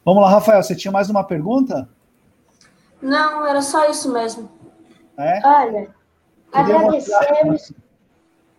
[0.05, 1.89] Vamos lá, Rafael, você tinha mais uma pergunta?
[3.03, 4.49] Não, era só isso mesmo.
[5.19, 5.41] É?
[5.45, 5.95] Olha,
[6.53, 7.73] agradecemos.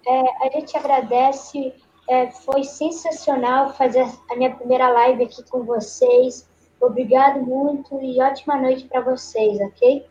[0.07, 1.73] É, a gente agradece.
[2.09, 6.47] É, foi sensacional fazer a minha primeira live aqui com vocês.
[6.79, 10.07] Obrigado muito e ótima noite para vocês, ok?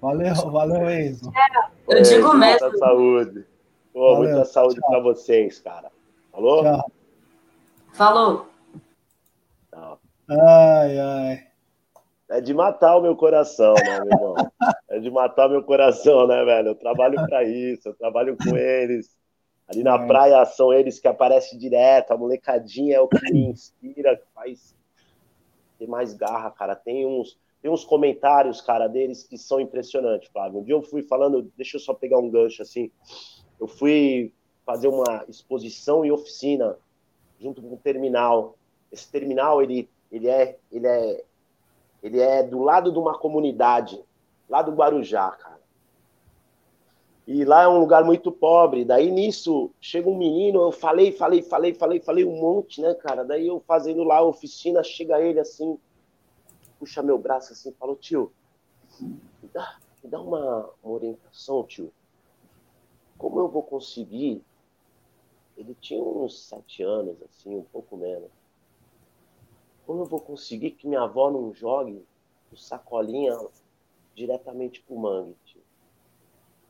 [0.00, 1.32] Valeu, valeu, Enzo.
[1.88, 2.68] Eu digo mesmo.
[2.68, 3.46] Muita saúde.
[3.92, 5.90] Pô, valeu, muita saúde para vocês, cara.
[6.30, 6.62] Falou?
[6.62, 6.92] Tchau.
[7.92, 8.46] Falou.
[9.72, 9.98] Tchau.
[10.28, 11.46] Ai, ai.
[12.28, 14.52] É de matar o meu coração, né, meu irmão?
[14.96, 16.68] É de matar meu coração, né, velho?
[16.68, 19.14] Eu trabalho para isso, eu trabalho com eles.
[19.68, 20.06] Ali na é.
[20.06, 24.74] praia são eles que aparecem direto, a molecadinha é o que me inspira, que faz
[25.78, 26.74] ter mais garra, cara.
[26.74, 30.60] Tem uns, tem uns comentários, cara, deles que são impressionantes, Flávio.
[30.60, 32.90] Um dia eu fui falando, deixa eu só pegar um gancho assim.
[33.60, 34.32] Eu fui
[34.64, 36.74] fazer uma exposição e oficina
[37.38, 38.56] junto com o terminal.
[38.90, 41.22] Esse terminal, ele, ele, é, ele é
[42.02, 44.00] ele é do lado de uma comunidade,
[44.48, 45.60] lá do Guarujá, cara.
[47.26, 48.84] E lá é um lugar muito pobre.
[48.84, 53.24] Daí nisso chega um menino, eu falei, falei, falei, falei, falei um monte, né, cara?
[53.24, 55.76] Daí eu fazendo lá a oficina, chega ele assim,
[56.78, 58.32] puxa meu braço assim, falou, tio,
[59.00, 61.92] me dá, me dá uma, uma orientação, tio.
[63.18, 64.42] Como eu vou conseguir?
[65.56, 68.30] Ele tinha uns sete anos, assim, um pouco menos
[69.86, 72.04] como eu vou conseguir que minha avó não jogue
[72.52, 73.38] o sacolinha
[74.16, 75.62] diretamente pro mangue, tio?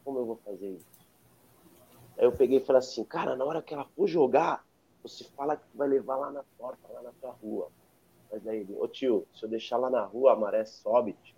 [0.05, 1.07] Como eu vou fazer isso?
[2.19, 4.67] Aí eu peguei e falei assim, cara, na hora que ela for jogar,
[5.03, 7.71] você fala que vai levar lá na porta, lá na tua rua.
[8.31, 11.37] Mas daí ele, ô tio, se eu deixar lá na rua, a maré sobe, tio.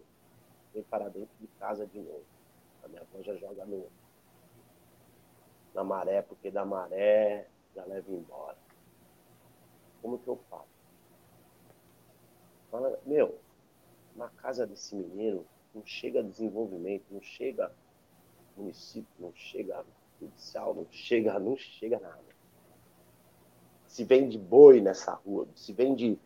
[0.72, 2.24] Vem para dentro de casa de novo.
[2.82, 3.86] A minha avó já joga no,
[5.74, 8.56] na maré, porque da maré já leva embora.
[10.00, 10.78] Como que eu faço?
[12.70, 13.38] Fala, meu,
[14.16, 15.44] na casa desse menino
[15.74, 17.72] não chega desenvolvimento, não chega
[18.56, 19.84] município, não chega
[20.20, 22.28] judicial, não chega, não chega nada.
[23.86, 26.18] Se vende boi nessa rua, se vende.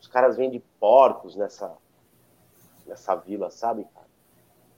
[0.00, 1.76] Os caras vendem porcos nessa,
[2.86, 4.08] nessa vila, sabe, cara?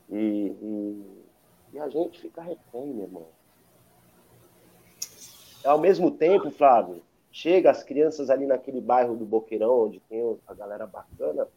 [0.08, 1.24] E, e,
[1.72, 3.28] e a gente fica refém, meu irmão.
[5.64, 7.02] Ao mesmo tempo, Flávio,
[7.32, 11.48] chega as crianças ali naquele bairro do Boqueirão, onde tem a galera bacana,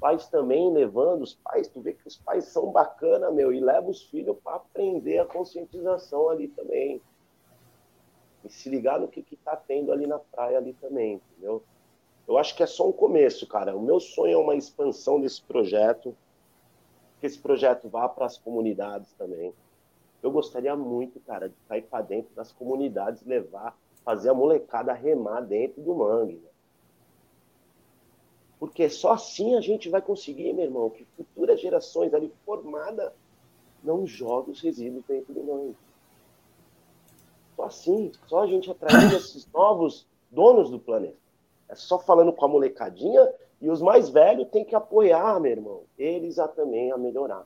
[0.00, 3.88] pais também levando, os pais, tu vê que os pais são bacana, meu, e leva
[3.88, 7.00] os filhos para aprender a conscientização ali também.
[8.44, 11.62] E se ligar no que, que tá tendo ali na praia ali também, entendeu?
[12.26, 13.76] Eu acho que é só um começo, cara.
[13.76, 16.16] O meu sonho é uma expansão desse projeto,
[17.20, 19.52] que esse projeto vá para as comunidades também.
[20.22, 23.76] Eu gostaria muito, cara, de cair para dentro das comunidades, levar
[24.08, 26.36] fazer a molecada remar dentro do mangue.
[26.36, 26.48] Né?
[28.58, 33.12] Porque só assim a gente vai conseguir, meu irmão, que futuras gerações ali formadas
[33.82, 35.76] não joguem os resíduos dentro do mangue.
[37.54, 41.16] Só assim, só a gente atraindo esses novos donos do planeta.
[41.68, 45.82] É só falando com a molecadinha e os mais velhos têm que apoiar, meu irmão,
[45.98, 47.44] eles a também a melhorar.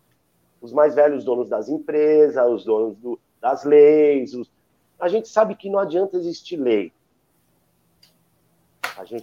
[0.61, 4.51] Os mais velhos, donos das empresas, os donos do, das leis, os,
[4.99, 6.93] a gente sabe que não adianta existir lei.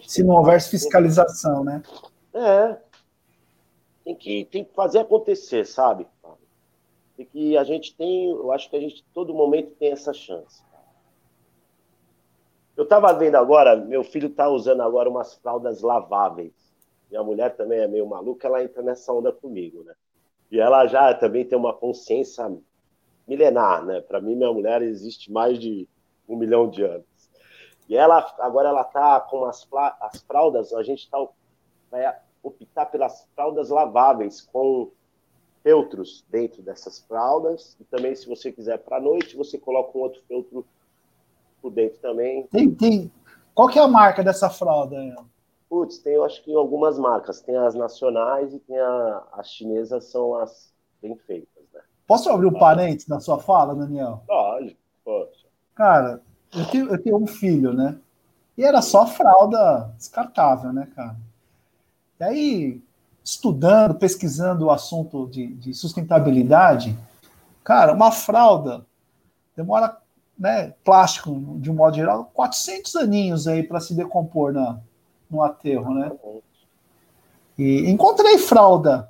[0.08, 1.82] Se não houvesse fiscalização, né?
[2.34, 2.78] É.
[4.04, 6.08] Tem que, tem que fazer acontecer, sabe?
[7.18, 10.64] E que a gente tem, eu acho que a gente todo momento tem essa chance.
[12.78, 16.54] Eu estava vendo agora, meu filho está usando agora umas fraldas laváveis.
[17.10, 19.94] Minha mulher também é meio maluca, ela entra nessa onda comigo, né?
[20.52, 22.50] E ela já também tem uma consciência
[23.28, 24.02] milenar, né?
[24.02, 25.88] Para mim, minha mulher existe mais de
[26.28, 27.09] um milhão de anos.
[27.90, 29.68] E ela agora ela tá com as,
[30.00, 31.18] as fraldas, a gente tá,
[31.90, 34.92] vai optar pelas fraldas laváveis com
[35.64, 37.76] feltros dentro dessas fraldas.
[37.80, 40.66] E também, se você quiser para a noite, você coloca um outro feltro
[41.60, 42.44] por dentro também.
[42.48, 43.12] Tem, tem.
[43.56, 44.96] Qual que é a marca dessa fralda?
[45.68, 47.42] Putz, tem, eu acho que algumas marcas.
[47.42, 50.72] Tem as nacionais e tem a, as chinesas, são as
[51.02, 51.82] bem feitas, né?
[52.08, 54.24] Posso abrir um parênteses na sua fala, Daniel?
[54.28, 55.48] Pode, pode.
[55.76, 56.22] Cara,
[56.54, 57.98] eu tenho, eu tenho um filho, né?
[58.58, 61.16] E era só fralda descartável, né, cara?
[62.20, 62.82] E aí,
[63.24, 66.98] estudando, pesquisando o assunto de, de sustentabilidade,
[67.64, 68.86] cara, uma fralda
[69.56, 69.98] demora,
[70.38, 74.80] né, plástico, de um modo geral, 400 aninhos aí para se decompor na,
[75.30, 76.12] no aterro, né?
[77.58, 79.10] E encontrei fralda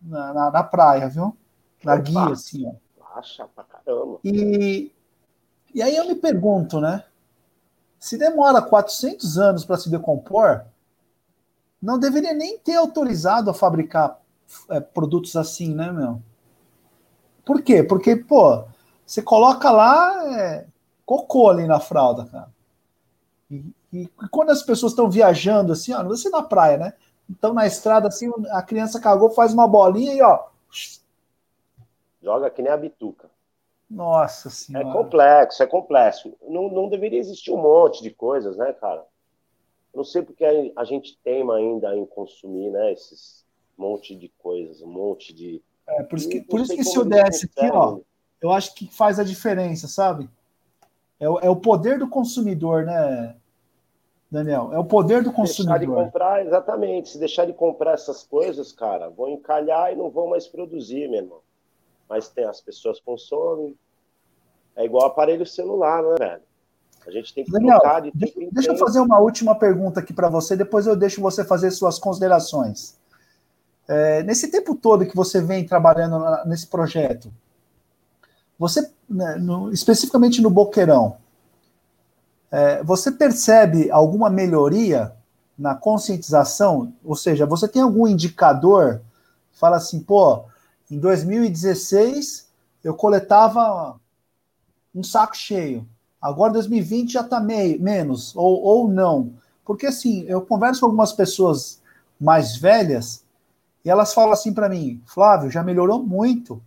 [0.00, 1.36] na, na, na praia, viu?
[1.82, 2.72] Na guia, assim, ó.
[3.18, 4.18] Acha pra caramba.
[4.24, 4.90] E,
[5.74, 7.04] e aí eu me pergunto, né?
[7.98, 10.64] Se demora 400 anos para se decompor,
[11.82, 14.20] não deveria nem ter autorizado a fabricar
[14.70, 16.22] é, produtos assim, né, meu?
[17.44, 17.82] Por quê?
[17.82, 18.64] Porque, pô,
[19.04, 20.66] você coloca lá é,
[21.04, 22.48] cocô ali na fralda, cara.
[23.50, 26.92] E, e quando as pessoas estão viajando assim, ó, não você na praia, né?
[27.28, 30.46] Então na estrada assim, a criança cagou, faz uma bolinha e ó.
[32.22, 33.28] Joga que nem a bituca.
[33.90, 34.88] Nossa senhora.
[34.88, 36.36] É complexo, é complexo.
[36.48, 39.04] Não, não deveria existir um monte de coisas, né, cara?
[39.92, 43.44] Eu não sei porque a gente teima ainda em consumir, né, esses
[43.76, 45.62] monte de coisas, um monte de.
[45.86, 47.98] É, por isso que, por isso que se eu desse aqui, ó,
[48.40, 50.28] eu acho que faz a diferença, sabe?
[51.20, 53.36] É o, é o poder do consumidor, né,
[54.30, 54.70] Daniel?
[54.72, 55.78] É o poder do consumidor.
[55.78, 57.08] Deixar de comprar, exatamente.
[57.10, 61.20] Se deixar de comprar essas coisas, cara, vão encalhar e não vão mais produzir, meu
[61.20, 61.40] irmão.
[62.08, 63.76] Mas tem, as pessoas consomem.
[64.76, 66.42] É igual aparelho celular, né, velho?
[67.06, 70.28] A gente tem que Daniel, de deixa, deixa eu fazer uma última pergunta aqui para
[70.28, 72.96] você, depois eu deixo você fazer suas considerações.
[73.86, 77.30] É, nesse tempo todo que você vem trabalhando nesse projeto,
[78.58, 81.18] você, né, no, especificamente no Boqueirão,
[82.50, 85.14] é, você percebe alguma melhoria
[85.58, 86.94] na conscientização?
[87.04, 89.02] Ou seja, você tem algum indicador
[89.54, 90.44] fala assim, pô,
[90.94, 92.48] em 2016
[92.84, 93.98] eu coletava
[94.94, 95.86] um saco cheio.
[96.20, 99.32] Agora 2020 já está menos, ou, ou não.
[99.64, 101.82] Porque assim, eu converso com algumas pessoas
[102.20, 103.24] mais velhas
[103.84, 106.62] e elas falam assim para mim, Flávio, já melhorou muito.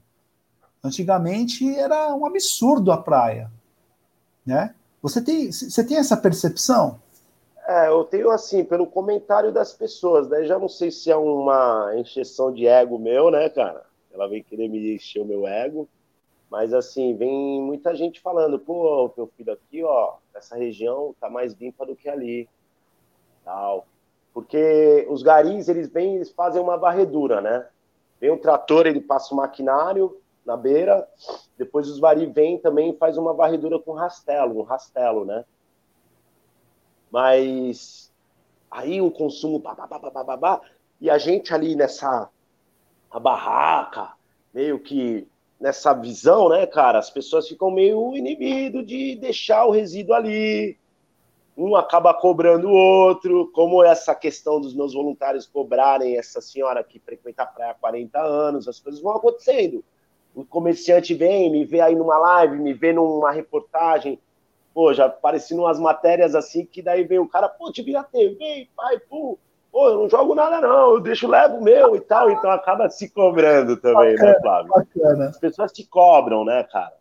[0.84, 3.50] Antigamente era um absurdo a praia,
[4.46, 4.76] né?
[5.02, 7.00] Você tem, você tem essa percepção?
[7.66, 10.44] É, eu tenho assim, pelo comentário das pessoas, né?
[10.44, 13.88] Já não sei se é uma encheção de ego meu, né, cara?
[14.12, 15.88] Ela vem querer me encher o meu ego.
[16.50, 21.54] Mas assim, vem muita gente falando, pô, meu filho aqui, ó, essa região tá mais
[21.54, 22.48] limpa do que ali.
[23.44, 23.86] Tal.
[24.34, 27.68] Porque os garis, eles vêm, eles fazem uma varredura, né?
[28.20, 31.06] Vem um trator, ele passa o maquinário, na beira.
[31.58, 35.44] Depois os vari vêm também faz uma varredura com rastelo, um rastelo, né?
[37.12, 38.12] Mas
[38.72, 40.62] aí o consumo babá,
[41.00, 42.30] e a gente ali nessa
[43.12, 44.14] a barraca,
[44.54, 45.28] meio que
[45.60, 50.78] nessa visão, né, cara, as pessoas ficam meio inibido de deixar o resíduo ali.
[51.58, 57.00] Um acaba cobrando o outro, como essa questão dos meus voluntários cobrarem essa senhora que
[57.00, 59.84] frequenta a praia há 40 anos, as coisas vão acontecendo.
[60.36, 64.20] O comerciante vem, me vê aí numa live, me vê numa reportagem,
[64.72, 68.70] pô, já aparecendo umas matérias assim, que daí vem o cara, pô, te vira TV,
[68.76, 69.40] pai, pô,
[69.78, 72.90] pô, eu não jogo nada não, eu deixo, levo o meu e tal, então acaba
[72.90, 74.72] se cobrando também, né, bacana, né, Flávio?
[74.72, 75.30] Bacana.
[75.30, 76.98] As pessoas te cobram, né, cara?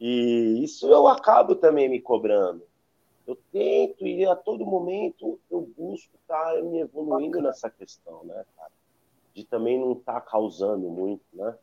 [0.00, 2.62] E isso eu acabo também me cobrando.
[3.26, 8.46] Eu tento e a todo momento eu busco estar tá me evoluindo nessa questão, né,
[8.56, 8.72] cara?
[9.34, 11.54] De também não estar tá causando muito, né?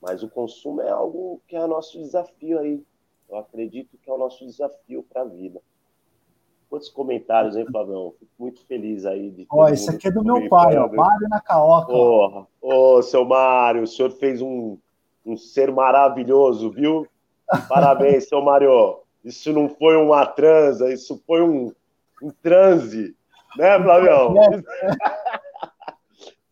[0.00, 2.80] Mas o consumo é algo que é o nosso desafio aí.
[3.28, 5.60] Eu acredito que é o nosso desafio para a vida.
[6.72, 8.14] Quantos comentários, hein, Flavião?
[8.18, 9.46] Fico muito feliz aí de.
[9.50, 11.28] Ó, isso aqui é do meu pai, ó, Mário.
[11.86, 14.78] Porra, ô, seu Mário, o senhor fez um,
[15.26, 17.06] um ser maravilhoso, viu?
[17.68, 19.00] Parabéns, seu Mário.
[19.22, 21.74] Isso não foi uma transa, isso foi um,
[22.22, 23.14] um transe,
[23.58, 24.32] né, Flavião?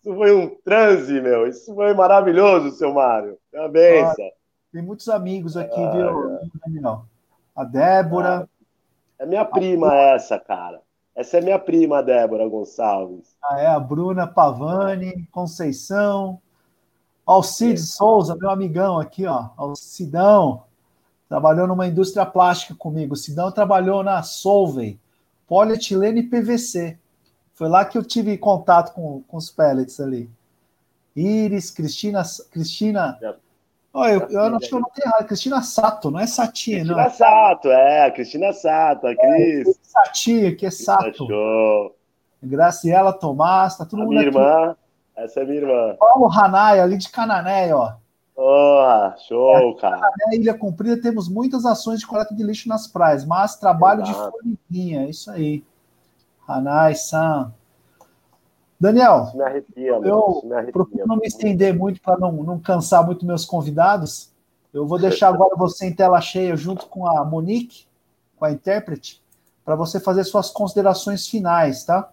[0.03, 1.47] Isso foi um transe, meu.
[1.47, 3.39] Isso foi maravilhoso, seu Mário.
[3.53, 4.31] Uma benção.
[4.73, 6.99] tem muitos amigos aqui, ah, viu, é.
[7.55, 8.41] A Débora.
[8.41, 8.60] Ah,
[9.21, 10.81] é minha prima essa, cara.
[11.15, 13.37] Essa é minha prima, Débora Gonçalves.
[13.45, 16.41] Ah, é a Bruna Pavani, Conceição.
[17.27, 17.87] Alcides é.
[17.97, 19.51] Souza, meu amigão aqui, ó.
[19.59, 20.65] Alcidão.
[21.29, 23.13] Trabalhou numa indústria plástica comigo.
[23.13, 24.99] O Sidão trabalhou na Solvay,
[25.47, 26.99] polietileno e PVC.
[27.53, 30.31] Foi lá que eu tive contato com, com os pellets ali.
[31.15, 32.23] Iris, Cristina.
[32.51, 33.19] Cristina.
[33.93, 35.27] Oh, eu, eu acho que eu não tenho errado.
[35.27, 36.95] Cristina Sato, não é Satia, não.
[36.95, 39.69] Cristina Sato, é, Cristina Sato, a Cris.
[39.69, 41.27] É, Satia, que é Sato.
[41.27, 41.97] Show.
[42.43, 44.39] Graciela Tomás, tá todo a mundo minha aqui.
[44.39, 44.77] irmã,
[45.17, 45.97] essa é minha irmã.
[45.99, 47.95] Paulo Hanai, ali de Canané, ó.
[48.37, 49.99] Oh, show, cara.
[49.99, 54.25] Na Ilha Comprida temos muitas ações de coleta de lixo nas praias, mas trabalho Exato.
[54.25, 55.63] de formiguinha, é isso aí.
[56.49, 57.53] Hanai, Sam.
[58.81, 60.07] Daniel, Isso me arrepia, mano.
[60.07, 60.73] eu me arrepia.
[60.73, 64.33] procuro não me estender muito para não, não cansar muito meus convidados.
[64.73, 67.87] Eu vou deixar agora você em tela cheia junto com a Monique,
[68.37, 69.23] com a intérprete,
[69.65, 72.11] para você fazer suas considerações finais, tá?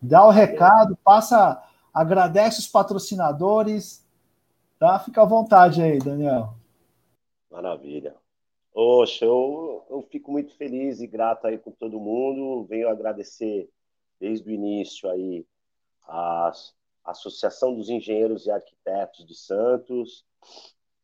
[0.00, 4.02] Dá o recado, passa, agradece os patrocinadores,
[4.78, 4.98] tá?
[4.98, 6.54] Fica à vontade aí, Daniel.
[7.50, 8.14] Maravilha.
[8.72, 12.64] Poxa, eu, eu fico muito feliz e grato aí com todo mundo.
[12.64, 13.68] Venho agradecer
[14.20, 15.46] desde o início aí
[16.06, 16.52] a
[17.04, 20.24] Associação dos Engenheiros e Arquitetos de Santos,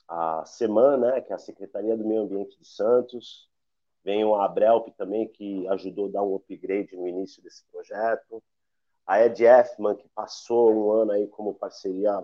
[0.08, 3.48] a SEMAN, né, que é a Secretaria do Meio Ambiente de Santos,
[4.02, 8.42] venho a Abrelp também, que ajudou a dar um upgrade no início desse projeto,
[9.06, 12.22] a Ed Effman, que passou um ano aí como parceria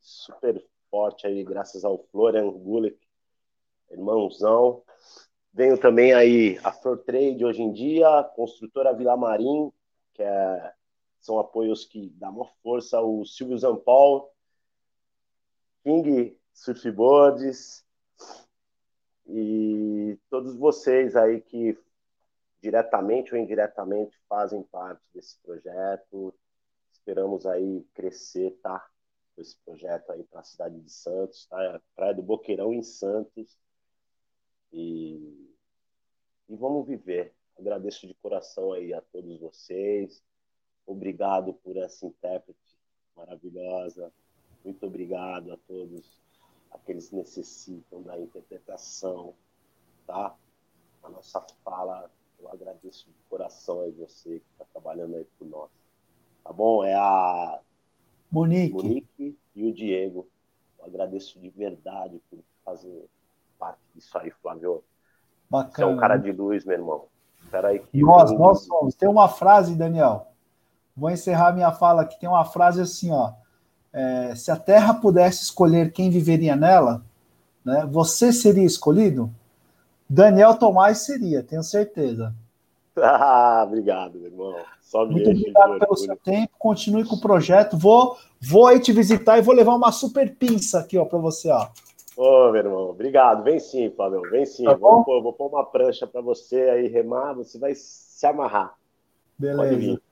[0.00, 2.98] super forte aí, graças ao Florian Gulick,
[3.90, 4.82] irmãozão.
[5.52, 9.72] Venho também aí a Flor Trade hoje em dia, construtora Vila Marim,
[10.16, 10.74] que é,
[11.20, 14.32] são apoios que dão uma força, o Silvio Zampol,
[15.84, 17.84] King Surfboards
[19.26, 21.78] e todos vocês aí que
[22.62, 26.34] diretamente ou indiretamente fazem parte desse projeto.
[26.90, 28.88] Esperamos aí crescer, tá?
[29.36, 31.80] Esse projeto aí para a cidade de Santos, tá?
[31.94, 33.58] Praia do Boqueirão em Santos.
[34.72, 35.54] E,
[36.48, 37.35] e vamos viver.
[37.58, 40.22] Agradeço de coração aí a todos vocês.
[40.86, 42.78] Obrigado por essa intérprete
[43.16, 44.12] maravilhosa.
[44.64, 46.20] Muito obrigado a todos
[46.70, 49.34] aqueles que necessitam da interpretação,
[50.06, 50.36] tá?
[51.02, 55.70] A nossa fala, eu agradeço de coração aí você que está trabalhando aí por nós.
[56.44, 56.84] Tá bom?
[56.84, 57.60] É a
[58.30, 58.74] Monique.
[58.74, 60.28] Monique e o Diego.
[60.78, 63.08] Eu agradeço de verdade por fazer
[63.58, 64.84] parte disso aí, Flávio.
[65.48, 65.74] Bacana.
[65.74, 67.08] Você é um cara de luz, meu irmão.
[67.64, 68.38] Aí que nós, eu...
[68.38, 68.94] nós somos.
[68.94, 70.28] Tem uma frase, Daniel.
[70.96, 72.18] Vou encerrar minha fala aqui.
[72.18, 73.32] Tem uma frase assim, ó.
[73.92, 77.02] É, se a Terra pudesse escolher quem viveria nela,
[77.64, 79.30] né, você seria escolhido?
[80.08, 82.34] Daniel Tomás seria, tenho certeza.
[82.98, 84.54] Ah, obrigado, meu irmão.
[84.80, 86.54] Só Muito obrigado pelo seu tempo.
[86.58, 87.76] Continue com o projeto.
[87.76, 91.50] Vou, vou aí te visitar e vou levar uma super pinça aqui, ó, para você,
[91.50, 91.68] ó.
[92.16, 93.44] Ô, meu irmão, obrigado.
[93.44, 94.64] Vem sim, Flávio, vem sim.
[94.64, 98.74] Tá vou, pôr, vou pôr uma prancha para você aí remar, você vai se amarrar.
[99.38, 99.76] Beleza.
[99.76, 100.02] Vir,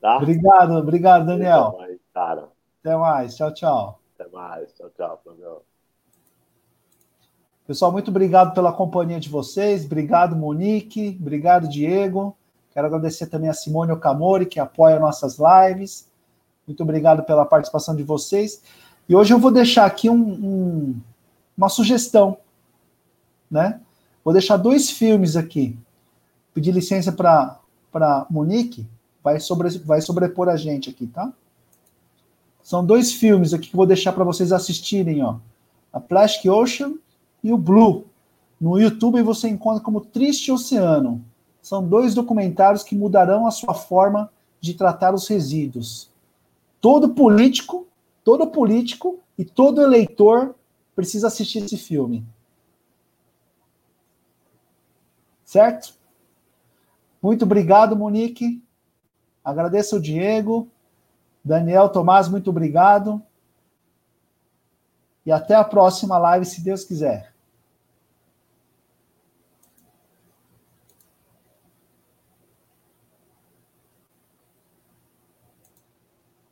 [0.00, 0.16] tá?
[0.16, 1.68] Obrigado, obrigado, Daniel.
[1.68, 2.48] Até mais, cara.
[2.80, 3.36] Até mais.
[3.36, 4.00] Tchau, tchau.
[4.18, 4.72] Até mais.
[4.74, 5.62] Tchau, tchau, Flávio.
[7.64, 9.84] Pessoal, muito obrigado pela companhia de vocês.
[9.84, 11.16] Obrigado, Monique.
[11.20, 12.36] Obrigado, Diego.
[12.72, 16.10] Quero agradecer também a Simone Okamori, que apoia nossas lives.
[16.66, 18.62] Muito obrigado pela participação de vocês.
[19.08, 21.00] E hoje eu vou deixar aqui um, um,
[21.56, 22.38] uma sugestão,
[23.50, 23.80] né?
[24.24, 25.76] Vou deixar dois filmes aqui.
[26.54, 27.58] Pedir licença para
[27.92, 28.86] para Monique,
[29.22, 31.30] vai, sobre, vai sobrepor a gente aqui, tá?
[32.62, 35.36] São dois filmes aqui que vou deixar para vocês assistirem, ó.
[35.92, 36.94] A Plastic Ocean
[37.44, 38.06] e o Blue.
[38.58, 41.22] No YouTube você encontra como Triste Oceano.
[41.60, 44.30] São dois documentários que mudarão a sua forma
[44.60, 46.08] de tratar os resíduos.
[46.80, 47.86] Todo político,
[48.24, 50.54] todo político e todo eleitor
[50.94, 52.26] precisa assistir esse filme.
[55.44, 55.94] Certo?
[57.20, 58.62] Muito obrigado, Monique.
[59.44, 60.68] Agradeço o Diego.
[61.44, 63.22] Daniel Tomás, muito obrigado.
[65.24, 67.31] E até a próxima live, se Deus quiser.